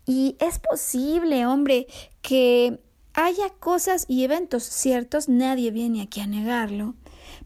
[0.07, 1.89] Y es posible, hombre,
[2.23, 2.81] que
[3.13, 6.95] haya cosas y eventos ciertos, nadie viene aquí a negarlo,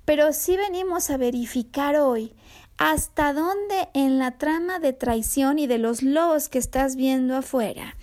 [0.04, 2.34] pero sí venimos a verificar hoy
[2.80, 7.94] hasta dónde en la trama de traición y de los lobos que estás viendo afuera.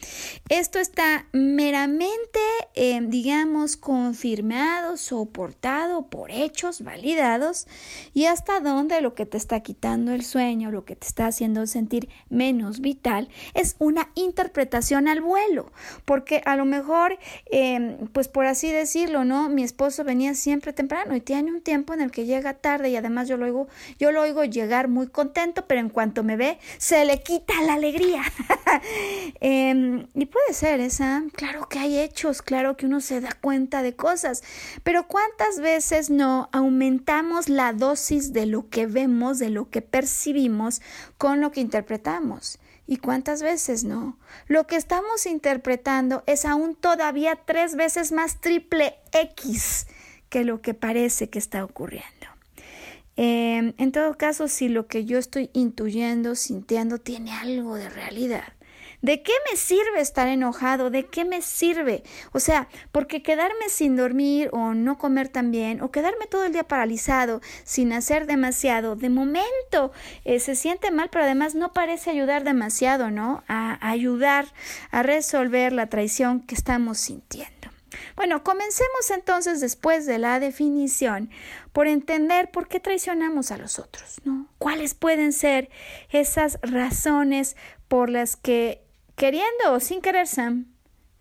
[0.50, 2.40] Esto está meramente,
[2.76, 7.66] eh, digamos, confirmado, soportado por hechos validados
[8.13, 11.66] y hasta dónde lo que te está quitando el sueño, lo que te está haciendo
[11.66, 15.72] sentir menos vital, es una interpretación al vuelo,
[16.06, 17.18] porque a lo mejor,
[17.52, 19.50] eh, pues por así decirlo, ¿no?
[19.50, 22.96] Mi esposo venía siempre temprano y tiene un tiempo en el que llega tarde y
[22.96, 26.60] además yo lo oigo, yo lo oigo llegar muy contento, pero en cuanto me ve,
[26.77, 28.23] se le quita la alegría.
[29.39, 33.82] Em, y puede ser esa, claro que hay hechos, claro que uno se da cuenta
[33.82, 34.43] de cosas,
[34.84, 40.82] pero ¿cuántas veces no aumentamos la dosis de lo que vemos, de lo que percibimos
[41.17, 42.60] con lo que interpretamos?
[42.88, 44.17] ¿Y cuántas veces no?
[44.47, 49.88] Lo que estamos interpretando es aún todavía tres veces más triple X
[50.30, 52.37] que lo que parece que está ocurriendo.
[53.17, 58.53] Em, en todo caso, si lo que yo estoy intuyendo, sintiendo, tiene algo de realidad,
[59.01, 60.89] ¿De qué me sirve estar enojado?
[60.89, 62.03] ¿De qué me sirve?
[62.32, 66.53] O sea, porque quedarme sin dormir o no comer tan bien o quedarme todo el
[66.53, 69.91] día paralizado sin hacer demasiado, de momento
[70.25, 73.43] eh, se siente mal, pero además no parece ayudar demasiado, ¿no?
[73.47, 74.47] A ayudar
[74.89, 77.57] a resolver la traición que estamos sintiendo.
[78.15, 81.29] Bueno, comencemos entonces después de la definición
[81.73, 84.47] por entender por qué traicionamos a los otros, ¿no?
[84.57, 85.69] ¿Cuáles pueden ser
[86.10, 87.55] esas razones
[87.88, 88.83] por las que,
[89.15, 90.67] queriendo o sin querer, Sam,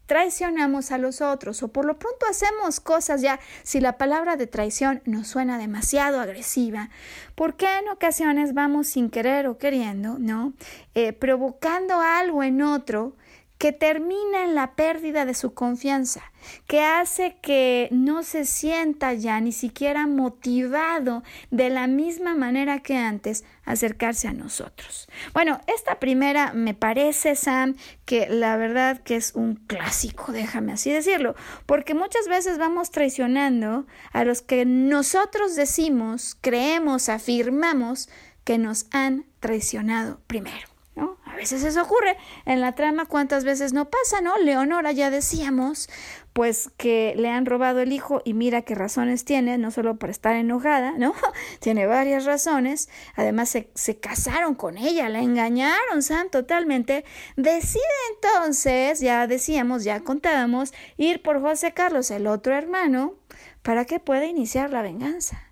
[0.07, 4.47] traicionamos a los otros o por lo pronto hacemos cosas ya si la palabra de
[4.47, 6.91] traición nos suena demasiado agresiva,
[7.35, 10.55] porque en ocasiones vamos sin querer o queriendo, ¿no?
[10.95, 13.17] Eh, provocando algo en otro
[13.59, 16.33] que termina en la pérdida de su confianza,
[16.67, 22.97] que hace que no se sienta ya ni siquiera motivado de la misma manera que
[22.97, 25.09] antes acercarse a nosotros.
[25.33, 30.91] Bueno, esta primera me parece, Sam, que la verdad que es un clásico, déjame así
[30.91, 38.09] decirlo, porque muchas veces vamos traicionando a los que nosotros decimos, creemos, afirmamos
[38.45, 40.76] que nos han traicionado primero.
[40.99, 44.39] A veces eso ocurre en la trama, ¿cuántas veces no pasa, no?
[44.39, 45.91] Leonora ya decíamos,
[46.33, 50.09] pues que le han robado el hijo y mira qué razones tiene, no solo por
[50.09, 51.13] estar enojada, ¿no?
[51.61, 52.89] tiene varias razones.
[53.15, 57.05] Además se, se casaron con ella, la engañaron, Sam, totalmente.
[57.37, 57.83] Decide
[58.15, 63.15] entonces, ya decíamos, ya contábamos, ir por José Carlos, el otro hermano,
[63.61, 65.46] para que pueda iniciar la venganza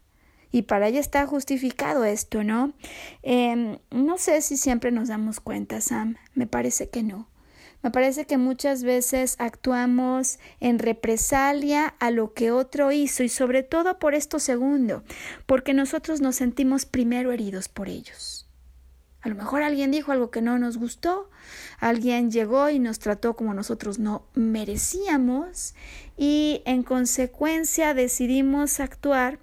[0.54, 2.74] y para ella está justificado esto, ¿no?
[3.24, 7.28] Em, no sé si siempre nos damos cuenta, Sam, me parece que no.
[7.82, 13.64] Me parece que muchas veces actuamos en represalia a lo que otro hizo y sobre
[13.64, 15.02] todo por esto segundo,
[15.46, 18.48] porque nosotros nos sentimos primero heridos por ellos.
[19.22, 21.30] A lo mejor alguien dijo algo que no nos gustó,
[21.80, 25.74] alguien llegó y nos trató como nosotros no merecíamos
[26.16, 29.40] y en consecuencia decidimos actuar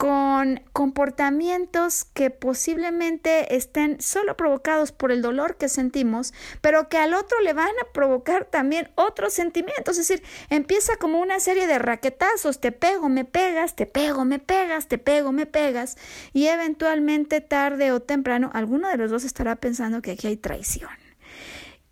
[0.00, 6.32] con comportamientos que posiblemente estén solo provocados por el dolor que sentimos,
[6.62, 9.98] pero que al otro le van a provocar también otros sentimientos.
[9.98, 14.38] Es decir, empieza como una serie de raquetazos, te pego, me pegas, te pego, me
[14.38, 15.98] pegas, te pego, me pegas,
[16.32, 20.88] y eventualmente tarde o temprano alguno de los dos estará pensando que aquí hay traición.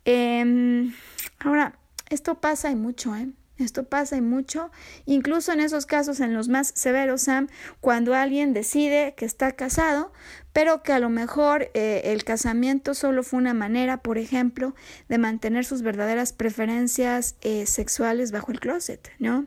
[0.05, 0.95] Em,
[1.37, 1.77] ahora,
[2.09, 3.27] esto pasa y mucho, ¿eh?
[3.59, 4.71] Esto pasa y mucho,
[5.05, 7.47] incluso en esos casos, en los más severos, Sam,
[7.81, 10.13] cuando alguien decide que está casado,
[10.53, 14.75] pero que a lo mejor eh, el casamiento solo fue una manera, por ejemplo,
[15.09, 19.45] de mantener sus verdaderas preferencias eh, sexuales bajo el closet, ¿no?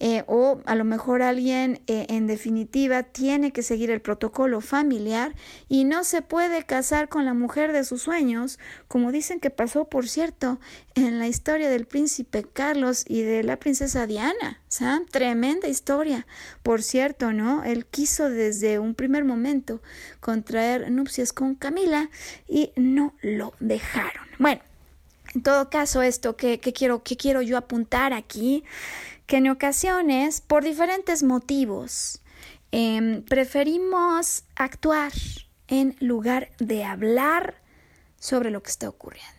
[0.00, 5.34] Eh, o a lo mejor alguien eh, en definitiva tiene que seguir el protocolo familiar
[5.68, 9.86] y no se puede casar con la mujer de sus sueños, como dicen que pasó,
[9.86, 10.60] por cierto,
[10.94, 14.60] en la historia del príncipe Carlos y de la princesa Diana.
[15.10, 16.26] Tremenda historia.
[16.62, 17.64] Por cierto, ¿no?
[17.64, 19.80] Él quiso desde un primer momento
[20.20, 22.10] contraer nupcias con Camila
[22.46, 24.24] y no lo dejaron.
[24.38, 24.60] Bueno,
[25.34, 28.64] en todo caso, esto que, quiero, que quiero yo apuntar aquí
[29.28, 32.22] que en ocasiones, por diferentes motivos,
[32.72, 35.12] em, preferimos actuar
[35.68, 37.54] en lugar de hablar
[38.18, 39.37] sobre lo que está ocurriendo.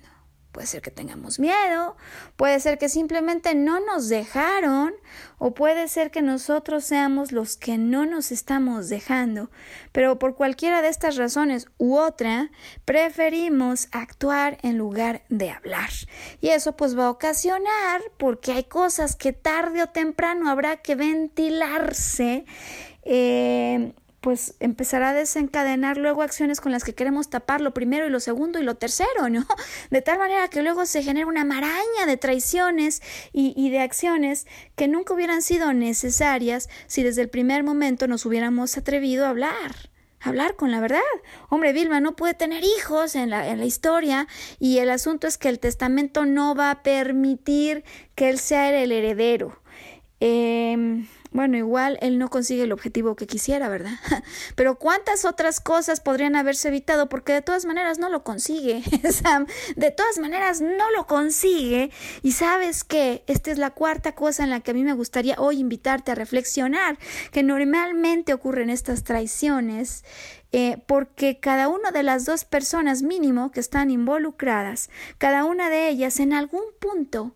[0.52, 1.96] Puede ser que tengamos miedo,
[2.36, 4.94] puede ser que simplemente no nos dejaron
[5.38, 9.52] o puede ser que nosotros seamos los que no nos estamos dejando.
[9.92, 12.50] Pero por cualquiera de estas razones u otra,
[12.84, 15.92] preferimos actuar en lugar de hablar.
[16.42, 20.96] Y eso pues va a ocasionar, porque hay cosas que tarde o temprano habrá que
[20.96, 22.46] ventilarse,
[23.04, 28.10] eh, pues empezará a desencadenar luego acciones con las que queremos tapar lo primero y
[28.10, 29.46] lo segundo y lo tercero, ¿no?
[29.92, 33.02] De tal manera que luego se genera una maraña de traiciones
[33.32, 34.46] y, y de acciones
[34.76, 39.90] que nunca hubieran sido necesarias si desde el primer momento nos hubiéramos atrevido a hablar
[40.22, 41.00] hablar con la verdad.
[41.48, 44.28] Hombre, Vilma no puede tener hijos en la, en la, historia
[44.60, 48.92] y el asunto es que el testamento no va a permitir que él sea el
[48.92, 49.62] heredero.
[50.20, 53.94] Eh, bueno, igual él no consigue el objetivo que quisiera, ¿verdad?
[54.56, 58.82] Pero cuántas otras cosas podrían haberse evitado porque de todas maneras no lo consigue.
[59.12, 61.92] Sam, de todas maneras no lo consigue.
[62.24, 65.36] Y sabes que esta es la cuarta cosa en la que a mí me gustaría
[65.38, 66.98] hoy invitarte a reflexionar,
[67.32, 70.04] que normalmente ocurren estas traiciones.
[70.52, 75.90] Eh, porque cada una de las dos personas mínimo que están involucradas, cada una de
[75.90, 77.36] ellas en algún punto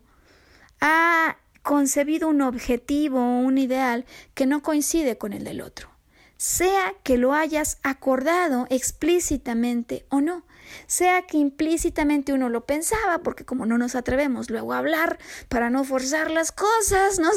[0.80, 4.04] ha concebido un objetivo o un ideal
[4.34, 5.88] que no coincide con el del otro,
[6.36, 10.44] sea que lo hayas acordado explícitamente o no,
[10.86, 15.70] sea que implícitamente uno lo pensaba, porque como no nos atrevemos luego a hablar para
[15.70, 17.30] no forzar las cosas, ¿no?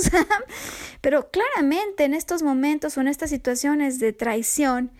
[1.01, 4.91] Pero claramente en estos momentos o en estas situaciones de traición,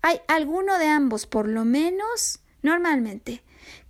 [0.00, 3.42] hay alguno de ambos, por lo menos normalmente,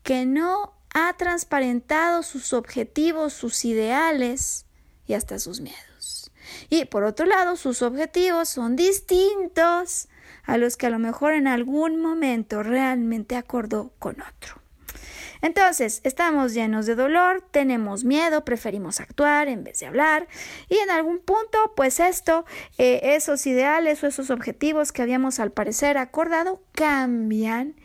[0.03, 4.66] que no ha transparentado sus objetivos, sus ideales,
[5.07, 6.31] y hasta sus miedos.
[6.69, 10.09] Y por otro lado, sus objetivos son distintos
[10.45, 14.61] a los que a lo mejor en algún momento realmente acordó con otro.
[15.43, 20.27] Entonces, estamos llenos de dolor, tenemos miedo, preferimos actuar en vez de hablar
[20.69, 22.47] y en algún punto, pues esto,
[22.79, 27.77] eh, esos ideales o esos objetivos que habíamos al parecer acordado cambian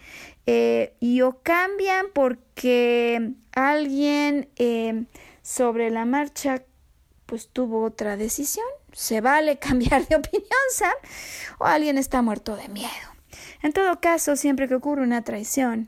[0.46, 5.04] eh, y o cambian porque alguien eh,
[5.42, 6.64] sobre la marcha
[7.32, 8.66] pues tuvo otra decisión.
[8.92, 10.92] Se vale cambiar de opinión, Sam,
[11.60, 12.90] o alguien está muerto de miedo.
[13.64, 15.88] En todo caso, siempre que ocurre una traición,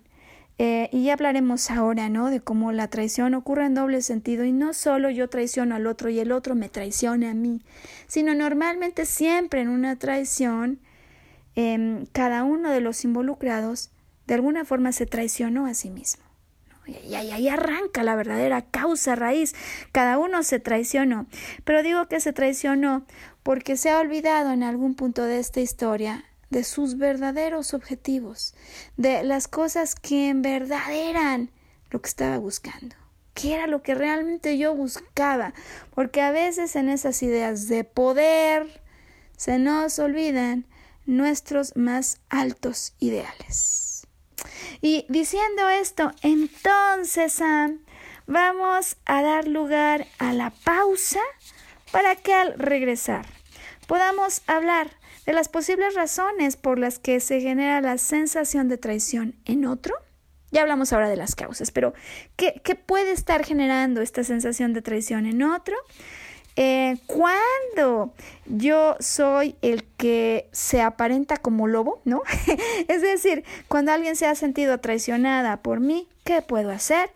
[0.57, 2.29] eh, y ya hablaremos ahora, ¿no?
[2.29, 6.09] De cómo la traición ocurre en doble sentido y no solo yo traiciono al otro
[6.09, 7.61] y el otro me traiciona a mí,
[8.07, 10.79] sino normalmente siempre en una traición,
[11.57, 13.89] eh, cada uno de los involucrados
[14.27, 16.23] de alguna forma se traicionó a sí mismo.
[16.85, 19.55] Y ahí arranca la verdadera causa raíz.
[19.91, 21.27] Cada uno se traicionó.
[21.63, 23.05] Pero digo que se traicionó
[23.43, 28.53] porque se ha olvidado en algún punto de esta historia de sus verdaderos objetivos,
[28.95, 31.49] de las cosas que en verdad eran
[31.89, 32.95] lo que estaba buscando,
[33.33, 35.53] que era lo que realmente yo buscaba,
[35.95, 38.81] porque a veces en esas ideas de poder
[39.35, 40.65] se nos olvidan
[41.05, 43.82] nuestros más altos ideales.
[44.83, 47.41] Y diciendo esto, entonces,
[48.27, 51.21] vamos a dar lugar a la pausa
[51.93, 53.25] para que al regresar
[53.87, 54.91] podamos hablar
[55.25, 59.95] de las posibles razones por las que se genera la sensación de traición en otro.
[60.51, 61.93] Ya hablamos ahora de las causas, pero
[62.35, 65.77] ¿qué, qué puede estar generando esta sensación de traición en otro?
[66.55, 68.13] Eh, cuando
[68.45, 72.21] yo soy el que se aparenta como lobo, ¿no?
[72.87, 77.09] es decir, cuando alguien se ha sentido traicionada por mí, ¿qué puedo hacer?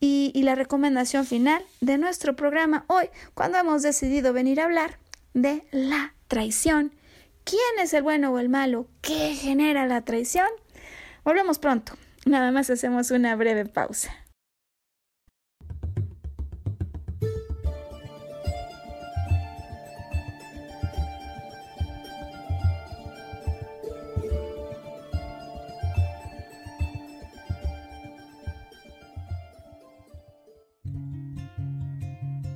[0.00, 4.98] Y, y la recomendación final de nuestro programa hoy, cuando hemos decidido venir a hablar
[5.32, 6.92] de la traición.
[7.44, 8.86] ¿Quién es el bueno o el malo?
[9.02, 10.48] ¿Qué genera la traición?
[11.24, 11.94] Volvemos pronto.
[12.24, 14.23] Nada más hacemos una breve pausa.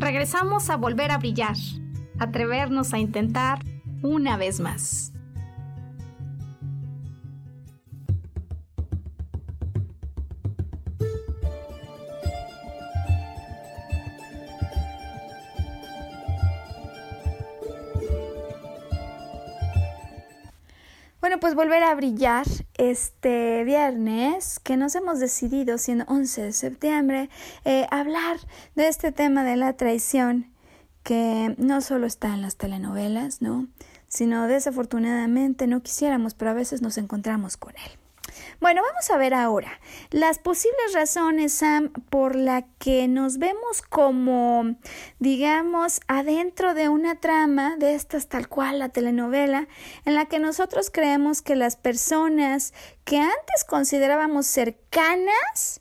[0.00, 1.56] Regresamos a volver a brillar,
[2.18, 3.58] atrevernos a intentar
[4.02, 5.09] una vez más.
[21.30, 22.44] Bueno, pues volver a brillar
[22.76, 27.30] este viernes, que nos hemos decidido, siendo 11 de septiembre,
[27.64, 28.38] eh, hablar
[28.74, 30.50] de este tema de la traición,
[31.04, 33.68] que no solo está en las telenovelas, ¿no?
[34.08, 37.99] Sino desafortunadamente no quisiéramos, pero a veces nos encontramos con él.
[38.60, 39.80] Bueno, vamos a ver ahora.
[40.10, 44.76] Las posibles razones, Sam, por la que nos vemos como,
[45.18, 49.66] digamos, adentro de una trama de estas tal cual la telenovela,
[50.04, 55.80] en la que nosotros creemos que las personas que antes considerábamos cercanas,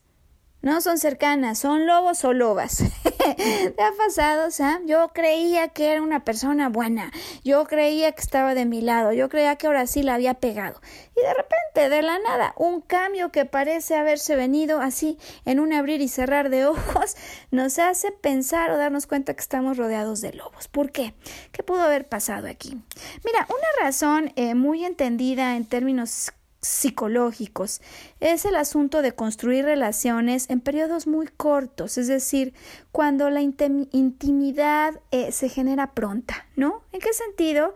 [0.61, 2.77] no son cercanas, son lobos o lobas.
[3.75, 4.85] ¿Te ha pasado, Sam?
[4.87, 7.11] Yo creía que era una persona buena,
[7.43, 10.81] yo creía que estaba de mi lado, yo creía que ahora sí la había pegado.
[11.15, 15.73] Y de repente, de la nada, un cambio que parece haberse venido así en un
[15.73, 17.15] abrir y cerrar de ojos,
[17.51, 20.67] nos hace pensar o darnos cuenta que estamos rodeados de lobos.
[20.67, 21.13] ¿Por qué?
[21.51, 22.77] ¿Qué pudo haber pasado aquí?
[23.23, 26.31] Mira, una razón eh, muy entendida en términos
[26.61, 27.81] psicológicos.
[28.19, 32.53] Es el asunto de construir relaciones en periodos muy cortos, es decir,
[32.91, 36.83] cuando la intimidad eh, se genera pronta, ¿no?
[36.91, 37.73] ¿En qué sentido?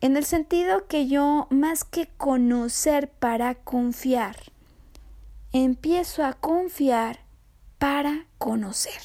[0.00, 4.36] En el sentido que yo, más que conocer para confiar,
[5.52, 7.20] empiezo a confiar
[7.78, 9.00] para conocer.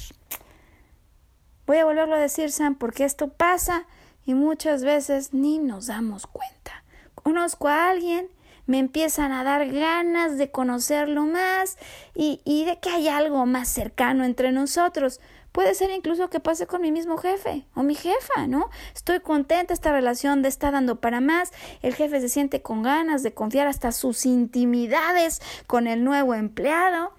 [1.66, 3.86] Voy a volverlo a decir, Sam, porque esto pasa
[4.26, 6.84] y muchas veces ni nos damos cuenta.
[7.16, 8.30] Conozco a alguien
[8.72, 11.78] me empiezan a dar ganas de conocerlo más
[12.16, 15.20] y, y de que hay algo más cercano entre nosotros.
[15.52, 18.70] Puede ser incluso que pase con mi mismo jefe o mi jefa, ¿no?
[18.96, 21.52] Estoy contenta, esta relación de está dando para más,
[21.82, 27.12] el jefe se siente con ganas de confiar hasta sus intimidades con el nuevo empleado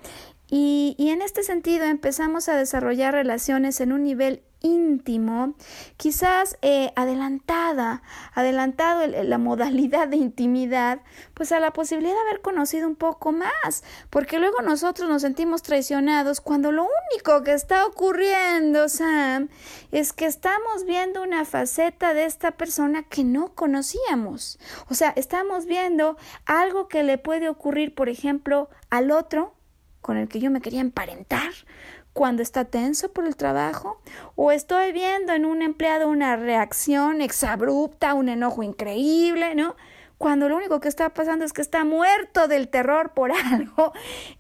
[0.49, 5.55] y, y en este sentido empezamos a desarrollar relaciones en un nivel íntimo,
[5.97, 8.03] quizás eh, adelantada,
[8.35, 11.01] adelantado la modalidad de intimidad,
[11.35, 15.63] pues a la posibilidad de haber conocido un poco más, porque luego nosotros nos sentimos
[15.63, 19.49] traicionados cuando lo único que está ocurriendo, Sam,
[19.91, 24.59] es que estamos viendo una faceta de esta persona que no conocíamos.
[24.89, 29.55] O sea, estamos viendo algo que le puede ocurrir, por ejemplo, al otro
[30.03, 31.53] con el que yo me quería emparentar,
[32.13, 34.01] cuando está tenso por el trabajo
[34.37, 39.77] o estoy viendo en un empleado una reacción exabrupta, un enojo increíble, ¿no?
[40.19, 43.93] Cuando lo único que está pasando es que está muerto del terror por algo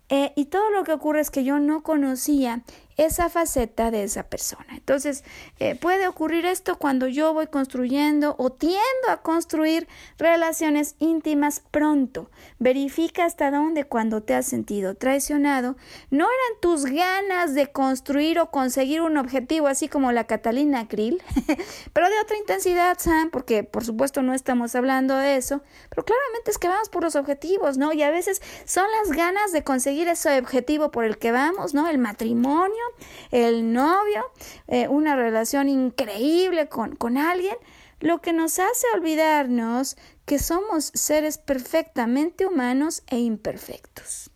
[0.08, 2.62] eh, y todo lo que ocurre es que yo no conocía
[3.04, 4.66] esa faceta de esa persona.
[4.70, 5.24] Entonces,
[5.58, 9.88] eh, puede ocurrir esto cuando yo voy construyendo o tiendo a construir
[10.18, 12.30] relaciones íntimas pronto.
[12.58, 15.76] Verifica hasta dónde cuando te has sentido traicionado
[16.10, 21.22] no eran tus ganas de construir o conseguir un objetivo así como la Catalina Krill,
[21.92, 26.50] pero de otra intensidad, Sam, porque por supuesto no estamos hablando de eso, pero claramente
[26.50, 27.92] es que vamos por los objetivos, ¿no?
[27.92, 31.88] Y a veces son las ganas de conseguir ese objetivo por el que vamos, ¿no?
[31.88, 32.84] El matrimonio,
[33.30, 34.24] el novio,
[34.68, 37.56] eh, una relación increíble con, con alguien,
[38.00, 44.30] lo que nos hace olvidarnos que somos seres perfectamente humanos e imperfectos.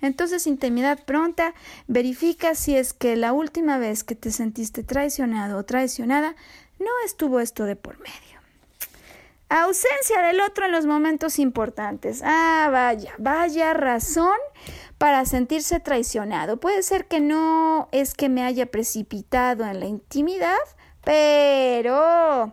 [0.00, 1.54] Entonces, intimidad pronta,
[1.86, 6.34] verifica si es que la última vez que te sentiste traicionado o traicionada
[6.80, 8.42] no estuvo esto de por medio.
[9.48, 12.22] Ausencia del otro en los momentos importantes.
[12.24, 14.38] Ah, vaya, vaya razón
[15.02, 16.60] para sentirse traicionado.
[16.60, 20.54] Puede ser que no es que me haya precipitado en la intimidad,
[21.02, 22.52] pero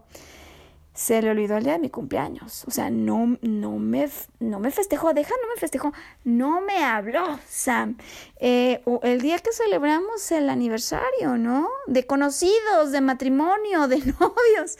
[0.95, 2.65] se le olvidó el día de mi cumpleaños.
[2.65, 5.93] O sea, no, no, me, no me festejó, deja, no me festejó,
[6.23, 7.97] no me habló, Sam.
[8.39, 11.69] Eh, o el día que celebramos el aniversario, ¿no?
[11.85, 14.79] De conocidos, de matrimonio, de novios.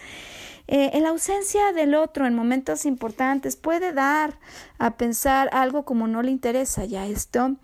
[0.72, 4.38] Eh, la ausencia del otro en momentos importantes puede dar
[4.78, 7.56] a pensar algo como no le interesa ya esto.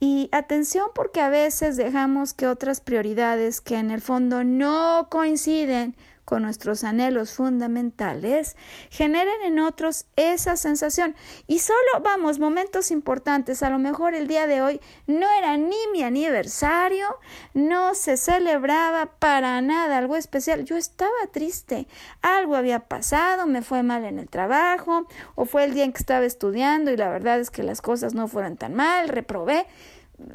[0.00, 5.94] Y atención porque a veces dejamos que otras prioridades que en el fondo no coinciden
[6.24, 8.56] con nuestros anhelos fundamentales,
[8.90, 11.14] generen en otros esa sensación.
[11.46, 15.76] Y solo, vamos, momentos importantes, a lo mejor el día de hoy no era ni
[15.92, 17.06] mi aniversario,
[17.52, 21.86] no se celebraba para nada algo especial, yo estaba triste,
[22.22, 25.98] algo había pasado, me fue mal en el trabajo, o fue el día en que
[25.98, 29.66] estaba estudiando y la verdad es que las cosas no fueron tan mal, reprobé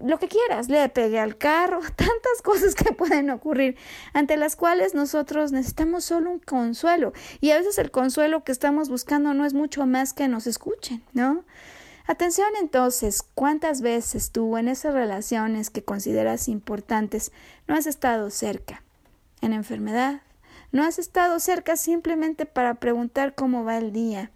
[0.04, 3.78] lo que quieras, le pegué al carro, tantas cosas que pueden ocurrir,
[4.14, 7.14] ante las cuales nosotros necesitamos solo un consuelo.
[7.42, 11.04] Y a veces el consuelo que estamos buscando no es mucho más que nos escuchen,
[11.14, 11.44] ¿no?
[12.08, 17.32] Atención entonces, ¿cuántas veces tú en esas relaciones que consideras importantes
[17.68, 18.82] no has estado cerca?
[19.42, 20.22] En enfermedad,
[20.72, 24.32] no has estado cerca simplemente para preguntar cómo va el día.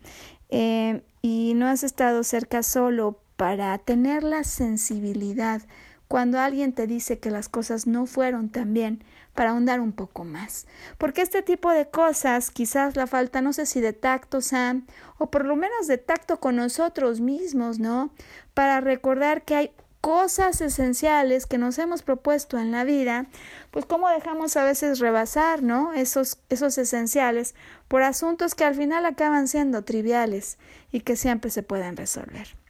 [0.49, 5.61] Eh, y no has estado cerca solo para tener la sensibilidad
[6.07, 10.23] cuando alguien te dice que las cosas no fueron tan bien, para ahondar un poco
[10.23, 10.65] más.
[10.97, 14.85] Porque este tipo de cosas, quizás la falta, no sé si de tacto, Sam,
[15.17, 18.11] o por lo menos de tacto con nosotros mismos, ¿no?
[18.53, 23.25] Para recordar que hay cosas esenciales que nos hemos propuesto en la vida,
[23.71, 25.91] pues cómo dejamos a veces rebasar, ¿no?
[25.91, 27.55] Esos, esos esenciales
[27.89, 30.57] por asuntos que al final acaban siendo triviales
[30.93, 32.62] y que siempre se pueden resolver.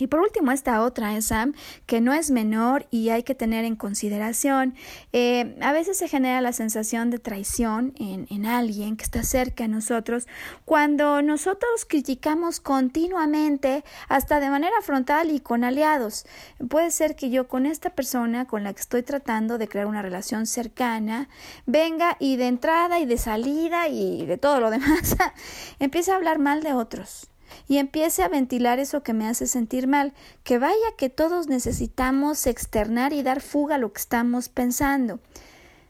[0.00, 1.54] Y por último, esta otra, ¿eh, Sam,
[1.86, 4.74] que no es menor y hay que tener en consideración.
[5.12, 9.64] Eh, a veces se genera la sensación de traición en, en alguien que está cerca
[9.64, 10.26] de nosotros
[10.64, 16.24] cuando nosotros criticamos continuamente, hasta de manera frontal y con aliados.
[16.68, 20.02] Puede ser que yo con esta persona con la que estoy tratando de crear una
[20.02, 21.28] relación cercana,
[21.66, 25.16] venga y de entrada y de salida y de todo lo demás,
[25.78, 27.29] empiece a hablar mal de otros
[27.68, 30.12] y empiece a ventilar eso que me hace sentir mal,
[30.44, 35.20] que vaya que todos necesitamos externar y dar fuga a lo que estamos pensando.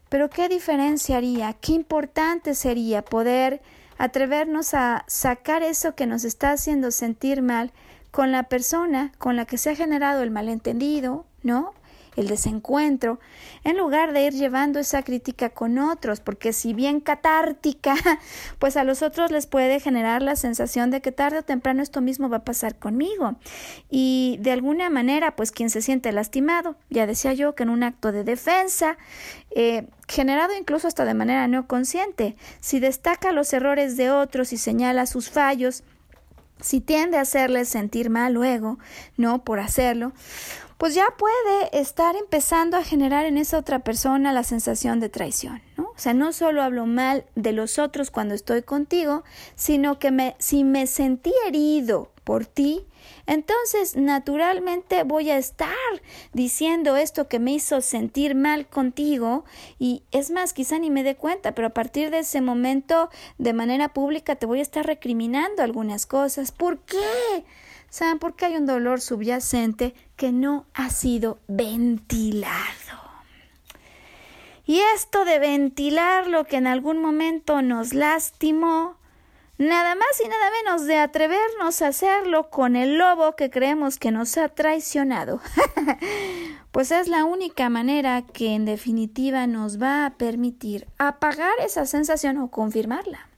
[0.08, 3.62] Pero qué diferencia haría, qué importante sería poder
[3.96, 7.72] atrevernos a sacar eso que nos está haciendo sentir mal
[8.10, 11.72] con la persona con la que se ha generado el malentendido, ¿no?
[12.16, 13.20] El desencuentro,
[13.64, 17.94] en lugar de ir llevando esa crítica con otros, porque si bien catártica,
[18.58, 22.00] pues a los otros les puede generar la sensación de que tarde o temprano esto
[22.00, 23.36] mismo va a pasar conmigo.
[23.90, 27.82] Y de alguna manera, pues quien se siente lastimado, ya decía yo que en un
[27.82, 28.98] acto de defensa,
[29.54, 34.58] eh, generado incluso hasta de manera no consciente, si destaca los errores de otros y
[34.58, 35.84] señala sus fallos,
[36.60, 38.78] si tiende a hacerles sentir mal luego,
[39.16, 40.12] no por hacerlo,
[40.80, 45.60] pues ya puede estar empezando a generar en esa otra persona la sensación de traición,
[45.76, 45.90] ¿no?
[45.90, 49.22] O sea, no solo hablo mal de los otros cuando estoy contigo,
[49.56, 52.86] sino que me, si me sentí herido por ti,
[53.26, 55.68] entonces naturalmente voy a estar
[56.32, 59.44] diciendo esto que me hizo sentir mal contigo
[59.78, 63.52] y es más, quizá ni me dé cuenta, pero a partir de ese momento de
[63.52, 66.52] manera pública te voy a estar recriminando algunas cosas.
[66.52, 67.44] ¿Por qué?
[67.90, 73.00] ¿Saben por qué hay un dolor subyacente que no ha sido ventilado?
[74.64, 78.96] Y esto de ventilar lo que en algún momento nos lastimó,
[79.58, 84.12] nada más y nada menos de atrevernos a hacerlo con el lobo que creemos que
[84.12, 85.40] nos ha traicionado,
[86.70, 92.38] pues es la única manera que en definitiva nos va a permitir apagar esa sensación
[92.38, 93.29] o confirmarla.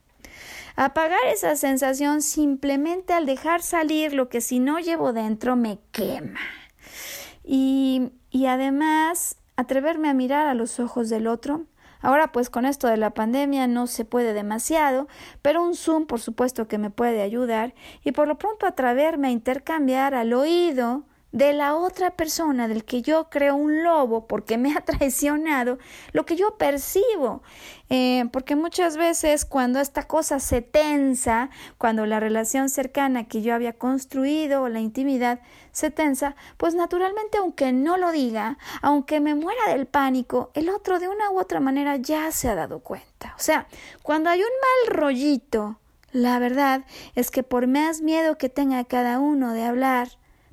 [0.76, 6.40] Apagar esa sensación simplemente al dejar salir lo que si no llevo dentro me quema.
[7.44, 11.66] Y, y además atreverme a mirar a los ojos del otro.
[12.00, 15.06] Ahora pues con esto de la pandemia no se puede demasiado,
[15.40, 19.32] pero un Zoom por supuesto que me puede ayudar y por lo pronto atreverme a
[19.32, 24.72] intercambiar al oído de la otra persona del que yo creo un lobo porque me
[24.76, 25.78] ha traicionado,
[26.12, 27.42] lo que yo percibo.
[27.94, 33.54] Eh, porque muchas veces cuando esta cosa se tensa, cuando la relación cercana que yo
[33.54, 35.40] había construido o la intimidad
[35.72, 41.00] se tensa, pues naturalmente aunque no lo diga, aunque me muera del pánico, el otro
[41.00, 43.34] de una u otra manera ya se ha dado cuenta.
[43.36, 43.66] O sea,
[44.02, 45.78] cuando hay un mal rollito,
[46.12, 50.08] la verdad es que por más miedo que tenga cada uno de hablar,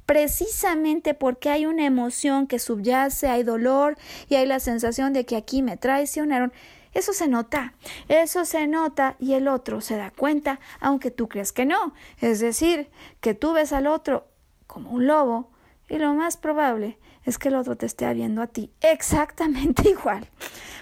[0.10, 3.96] precisamente porque hay una emoción que subyace, hay dolor
[4.28, 6.52] y hay la sensación de que aquí me traicionaron.
[6.96, 7.76] Eso se nota,
[8.08, 11.94] eso se nota y el otro se da cuenta, aunque tú crees que no.
[12.22, 12.90] Es decir,
[13.22, 14.26] que tú ves al otro
[14.66, 15.52] como un lobo
[15.88, 20.28] y lo más probable es que el otro te esté viendo a ti exactamente igual.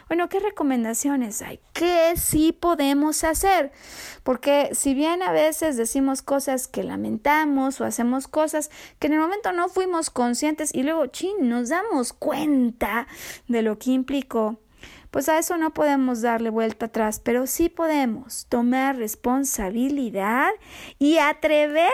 [0.08, 1.60] Bueno, ¿qué recomendaciones hay?
[1.74, 3.74] ¿Qué sí podemos hacer?
[4.24, 9.20] Porque si bien a veces decimos cosas que lamentamos o hacemos cosas que en el
[9.20, 13.08] momento no fuimos conscientes y luego, chin, nos damos cuenta
[13.50, 14.62] de lo que implicó,
[15.12, 20.52] pues a eso no podemos darle vuelta atrás, pero sí podemos tomar responsabilidad
[21.00, 21.92] y atrevernos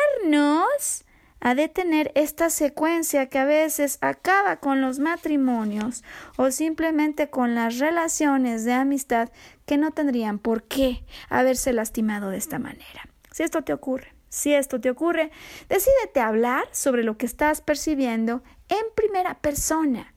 [1.44, 6.02] a detener esta secuencia que a veces acaba con los matrimonios
[6.38, 9.30] o simplemente con las relaciones de amistad
[9.66, 13.10] que no tendrían por qué haberse lastimado de esta manera.
[13.32, 15.32] Si esto te ocurre, si esto te ocurre,
[15.68, 20.14] decídete hablar sobre lo que estás percibiendo en primera persona.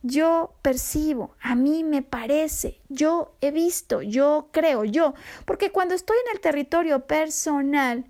[0.00, 5.12] Yo percibo, a mí me parece, yo he visto, yo creo, yo,
[5.44, 8.06] porque cuando estoy en el territorio personal,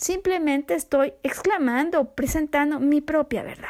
[0.00, 3.68] Simplemente estoy exclamando, presentando mi propia verdad.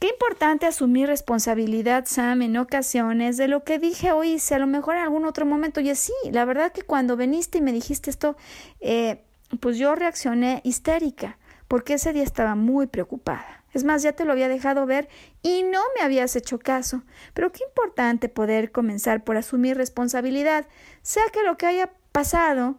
[0.00, 4.66] Qué importante asumir responsabilidad, Sam, en ocasiones de lo que dije o hice, a lo
[4.66, 5.78] mejor en algún otro momento.
[5.80, 8.36] Y así, la verdad que cuando viniste y me dijiste esto,
[8.80, 9.22] eh,
[9.60, 11.38] pues yo reaccioné histérica,
[11.68, 13.62] porque ese día estaba muy preocupada.
[13.72, 15.08] Es más, ya te lo había dejado ver
[15.40, 17.04] y no me habías hecho caso.
[17.32, 20.66] Pero qué importante poder comenzar por asumir responsabilidad,
[21.02, 22.76] sea que lo que haya pasado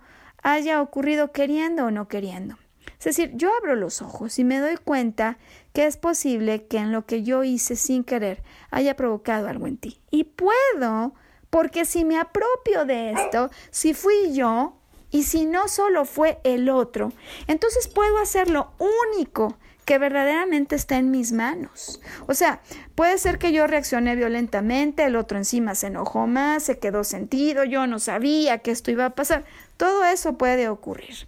[0.48, 2.58] haya ocurrido queriendo o no queriendo.
[3.00, 5.38] Es decir, yo abro los ojos y me doy cuenta
[5.74, 9.78] que es posible que en lo que yo hice sin querer haya provocado algo en
[9.78, 10.00] ti.
[10.10, 11.14] Y puedo,
[11.50, 14.78] porque si me apropio de esto, si fui yo
[15.12, 17.12] y si no solo fue el otro,
[17.48, 22.02] entonces puedo hacer lo único que verdaderamente está en mis manos.
[22.28, 22.62] O sea,
[22.96, 27.64] puede ser que yo reaccioné violentamente, el otro encima se enojó más, se quedó sentido,
[27.64, 29.46] yo no sabía que esto iba a pasar.
[29.78, 31.28] Todo eso puede ocurrir.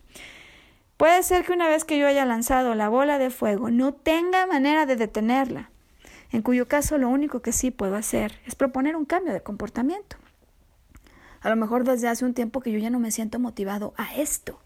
[0.97, 4.45] Puede ser que una vez que yo haya lanzado la bola de fuego no tenga
[4.47, 5.71] manera de detenerla,
[6.31, 10.17] en cuyo caso lo único que sí puedo hacer es proponer un cambio de comportamiento.
[11.41, 14.15] A lo mejor desde hace un tiempo que yo ya no me siento motivado a
[14.15, 14.59] esto.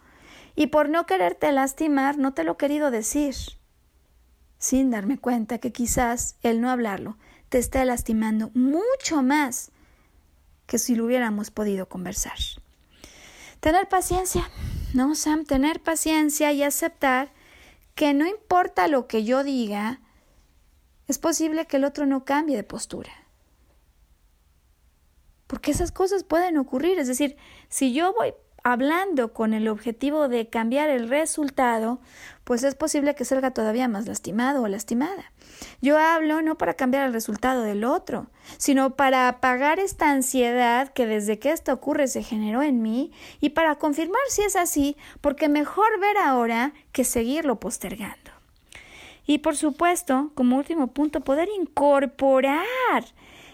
[0.56, 3.36] Y por no quererte lastimar, no te lo he querido decir
[4.64, 7.18] sin darme cuenta que quizás el no hablarlo
[7.50, 9.74] te esté lastimando mucho más
[10.68, 12.38] que si lo hubiéramos podido conversar.
[13.64, 14.50] Tener paciencia,
[14.94, 15.46] ¿no, Sam?
[15.46, 17.32] Tener paciencia y aceptar
[17.96, 20.02] que no importa lo que yo diga,
[21.08, 23.14] es posible que el otro no cambie de postura.
[25.48, 27.00] Porque esas cosas pueden ocurrir.
[27.00, 27.38] Es decir,
[27.70, 28.34] si yo voy
[28.66, 32.02] hablando con el objetivo de cambiar el resultado,
[32.44, 35.32] pues es posible que salga todavía más lastimado o lastimada.
[35.82, 38.28] Yo hablo no para cambiar el resultado del otro,
[38.58, 43.50] sino para apagar esta ansiedad que desde que esto ocurre se generó en mí y
[43.50, 48.32] para confirmar si es así, porque mejor ver ahora que seguirlo postergando.
[49.26, 52.66] Y por supuesto, como último punto, poder incorporar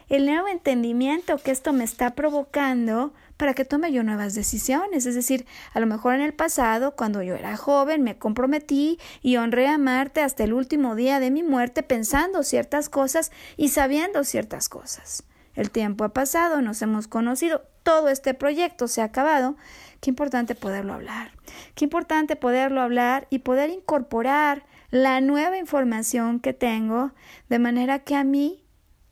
[0.09, 5.05] el nuevo entendimiento que esto me está provocando para que tome yo nuevas decisiones.
[5.05, 9.37] Es decir, a lo mejor en el pasado, cuando yo era joven, me comprometí y
[9.37, 14.25] honré a amarte hasta el último día de mi muerte pensando ciertas cosas y sabiendo
[14.25, 15.23] ciertas cosas.
[15.55, 19.55] El tiempo ha pasado, nos hemos conocido, todo este proyecto se ha acabado.
[20.01, 21.31] Qué importante poderlo hablar.
[21.75, 27.13] Qué importante poderlo hablar y poder incorporar la nueva información que tengo
[27.47, 28.65] de manera que a mí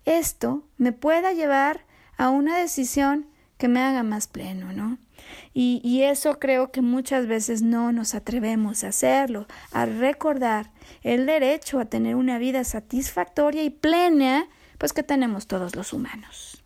[0.04, 1.86] esto me pueda llevar
[2.18, 3.28] a una decisión
[3.58, 4.98] que me haga más pleno, ¿no?
[5.54, 10.70] Y, y, eso creo que muchas veces no nos atrevemos a hacerlo, a recordar
[11.04, 14.48] el derecho a tener una vida satisfactoria y plena,
[14.78, 16.64] pues que tenemos todos los humanos.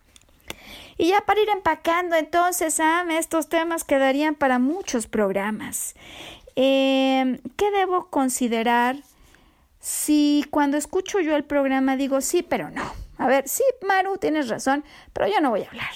[0.97, 5.95] Y ya para ir empacando entonces, Sam, estos temas quedarían para muchos programas.
[6.55, 8.97] Eh, ¿Qué debo considerar
[9.79, 12.83] si cuando escucho yo el programa digo sí, pero no?
[13.17, 14.83] A ver, sí, Maru, tienes razón,
[15.13, 15.93] pero yo no voy a hablar.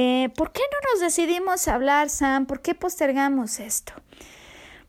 [0.00, 2.46] Eh, ¿Por qué no nos decidimos a hablar, Sam?
[2.46, 3.94] ¿Por qué postergamos esto?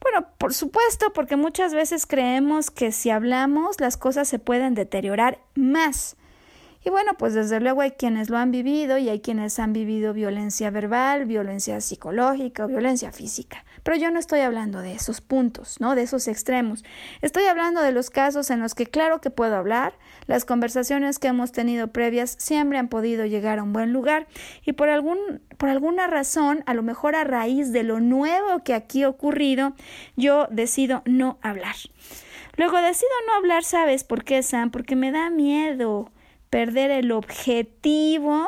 [0.01, 5.39] Bueno, por supuesto, porque muchas veces creemos que si hablamos las cosas se pueden deteriorar
[5.55, 6.15] más.
[6.83, 10.13] Y bueno, pues desde luego hay quienes lo han vivido y hay quienes han vivido
[10.13, 13.65] violencia verbal, violencia psicológica o violencia física.
[13.83, 15.95] Pero yo no estoy hablando de esos puntos, ¿no?
[15.95, 16.85] De esos extremos.
[17.21, 19.93] Estoy hablando de los casos en los que claro que puedo hablar,
[20.25, 24.27] las conversaciones que hemos tenido previas siempre han podido llegar a un buen lugar
[24.63, 28.73] y por algún por alguna razón, a lo mejor a raíz de lo nuevo que
[28.73, 29.73] aquí ha ocurrido,
[30.15, 31.75] yo decido no hablar.
[32.55, 34.71] Luego decido no hablar, ¿sabes por qué, Sam?
[34.71, 36.11] Porque me da miedo
[36.49, 38.47] perder el objetivo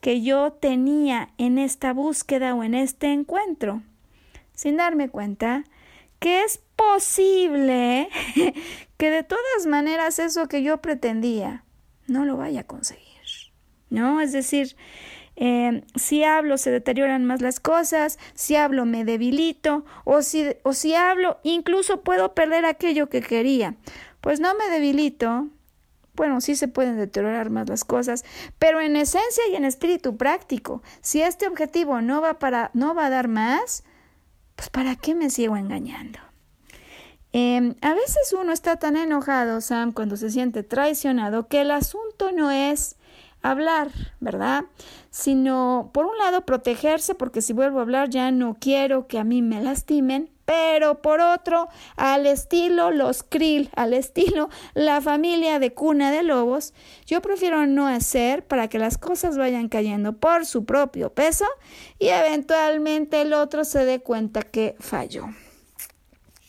[0.00, 3.82] que yo tenía en esta búsqueda o en este encuentro,
[4.54, 5.64] sin darme cuenta
[6.18, 8.08] que es posible
[8.96, 11.64] que de todas maneras eso que yo pretendía
[12.06, 13.02] no lo vaya a conseguir.
[13.90, 14.20] ¿No?
[14.22, 14.74] Es decir,
[15.36, 20.72] eh, si hablo se deterioran más las cosas, si hablo me debilito, o si, o
[20.72, 23.74] si hablo incluso puedo perder aquello que quería.
[24.20, 25.48] Pues no me debilito,
[26.14, 28.24] bueno, sí se pueden deteriorar más las cosas,
[28.58, 33.06] pero en esencia y en espíritu práctico, si este objetivo no va, para, no va
[33.06, 33.84] a dar más,
[34.56, 36.18] pues ¿para qué me sigo engañando?
[37.32, 42.30] Em, a veces uno está tan enojado, Sam, cuando se siente traicionado, que el asunto
[42.30, 42.96] no es
[43.40, 43.90] hablar,
[44.20, 44.64] ¿verdad?
[45.10, 49.24] Sino, por un lado, protegerse, porque si vuelvo a hablar ya no quiero que a
[49.24, 55.72] mí me lastimen, pero por otro, al estilo los krill, al estilo la familia de
[55.72, 56.74] cuna de lobos,
[57.06, 61.46] yo prefiero no hacer para que las cosas vayan cayendo por su propio peso
[61.98, 65.28] y eventualmente el otro se dé cuenta que falló.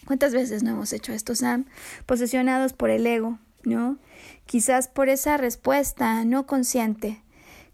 [0.05, 1.63] ¿Cuántas veces no hemos hecho esto, Sam?
[2.05, 3.99] Posesionados por el ego, ¿no?
[4.45, 7.23] Quizás por esa respuesta no consciente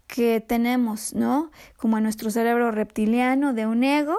[0.06, 1.50] que tenemos, ¿no?
[1.76, 4.16] Como en nuestro cerebro reptiliano de un ego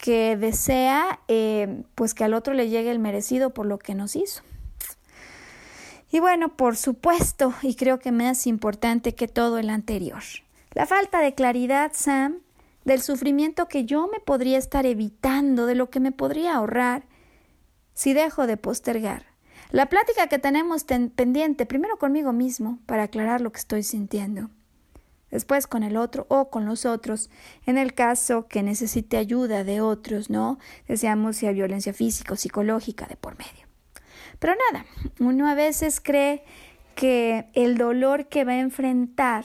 [0.00, 4.16] que desea, eh, pues que al otro le llegue el merecido por lo que nos
[4.16, 4.42] hizo.
[6.10, 10.22] Y bueno, por supuesto, y creo que más importante que todo el anterior,
[10.72, 12.38] la falta de claridad, Sam,
[12.84, 17.04] del sufrimiento que yo me podría estar evitando, de lo que me podría ahorrar,
[17.94, 19.30] si dejo de postergar
[19.72, 24.50] la plática que tenemos pendiente, primero conmigo mismo, para aclarar lo que estoy sintiendo,
[25.30, 27.30] después con el otro o con los otros,
[27.66, 30.58] en el caso que necesite ayuda de otros, ¿no?
[30.88, 33.66] Deseamos si hay violencia física o psicológica de por medio.
[34.38, 34.86] Pero nada,
[35.18, 36.44] uno a veces cree
[36.94, 39.44] que el dolor que va a enfrentar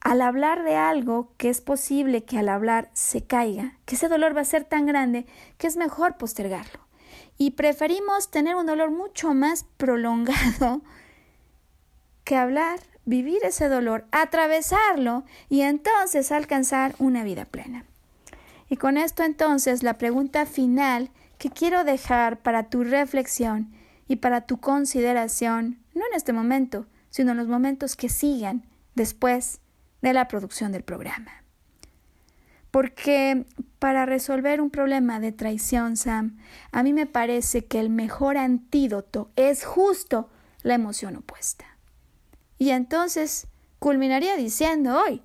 [0.00, 4.36] al hablar de algo que es posible que al hablar se caiga, que ese dolor
[4.36, 5.26] va a ser tan grande
[5.58, 6.80] que es mejor postergarlo.
[7.36, 10.82] Y preferimos tener un dolor mucho más prolongado
[12.24, 17.84] que hablar, vivir ese dolor, atravesarlo y entonces alcanzar una vida plena.
[18.68, 23.72] Y con esto entonces la pregunta final que quiero dejar para tu reflexión
[24.06, 29.60] y para tu consideración, no en este momento, sino en los momentos que sigan después
[30.02, 31.32] de la producción del programa.
[32.70, 33.44] Porque
[33.80, 36.38] para resolver un problema de traición, Sam,
[36.70, 40.28] a mí me parece que el mejor antídoto es justo
[40.62, 41.69] la emoción opuesta.
[42.60, 43.46] Y entonces
[43.78, 45.22] culminaría diciendo hoy,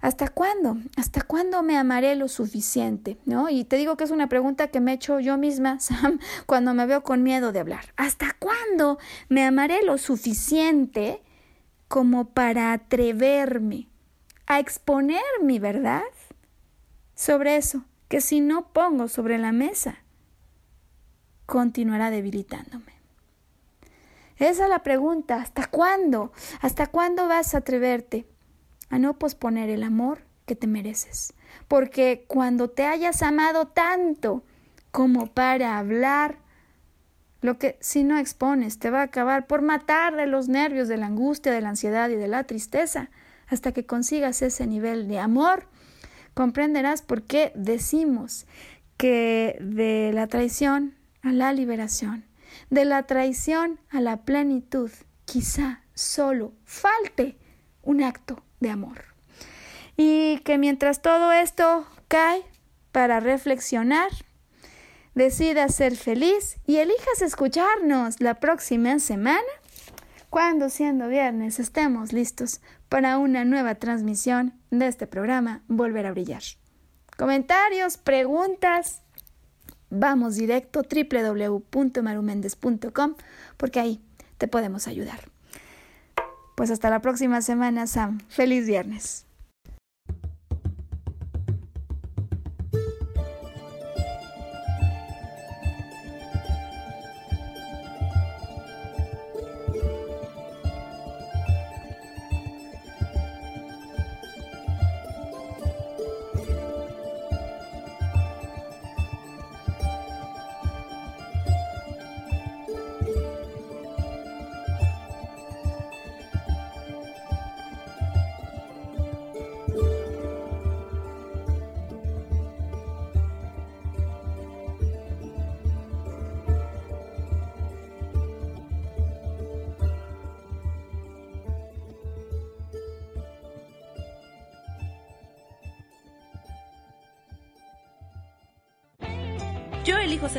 [0.00, 0.78] ¿hasta cuándo?
[0.96, 3.18] ¿Hasta cuándo me amaré lo suficiente?
[3.26, 3.50] ¿No?
[3.50, 6.72] Y te digo que es una pregunta que me he hecho yo misma, Sam, cuando
[6.72, 7.92] me veo con miedo de hablar.
[7.98, 8.98] ¿Hasta cuándo
[9.28, 11.22] me amaré lo suficiente
[11.88, 13.90] como para atreverme
[14.46, 16.04] a exponer mi verdad
[17.14, 19.98] sobre eso, que si no pongo sobre la mesa,
[21.44, 22.95] continuará debilitándome.
[24.38, 26.32] Esa es la pregunta, ¿hasta cuándo?
[26.60, 28.26] ¿Hasta cuándo vas a atreverte
[28.90, 31.32] a no posponer el amor que te mereces?
[31.68, 34.44] Porque cuando te hayas amado tanto
[34.90, 36.38] como para hablar,
[37.40, 40.96] lo que si no expones te va a acabar por matar de los nervios, de
[40.96, 43.10] la angustia, de la ansiedad y de la tristeza,
[43.46, 45.68] hasta que consigas ese nivel de amor,
[46.34, 48.46] comprenderás por qué decimos
[48.96, 52.24] que de la traición a la liberación,
[52.70, 54.90] de la traición a la plenitud,
[55.24, 57.36] quizá solo falte
[57.82, 59.04] un acto de amor.
[59.96, 62.42] Y que mientras todo esto cae
[62.92, 64.10] para reflexionar,
[65.14, 69.40] decidas ser feliz y elijas escucharnos la próxima semana
[70.28, 76.42] cuando siendo viernes estemos listos para una nueva transmisión de este programa Volver a Brillar.
[77.16, 79.02] Comentarios, preguntas,
[79.90, 83.14] vamos directo www.marumendez.com
[83.56, 84.00] porque ahí
[84.38, 85.28] te podemos ayudar.
[86.56, 88.20] Pues hasta la próxima semana, Sam.
[88.28, 89.25] Feliz viernes.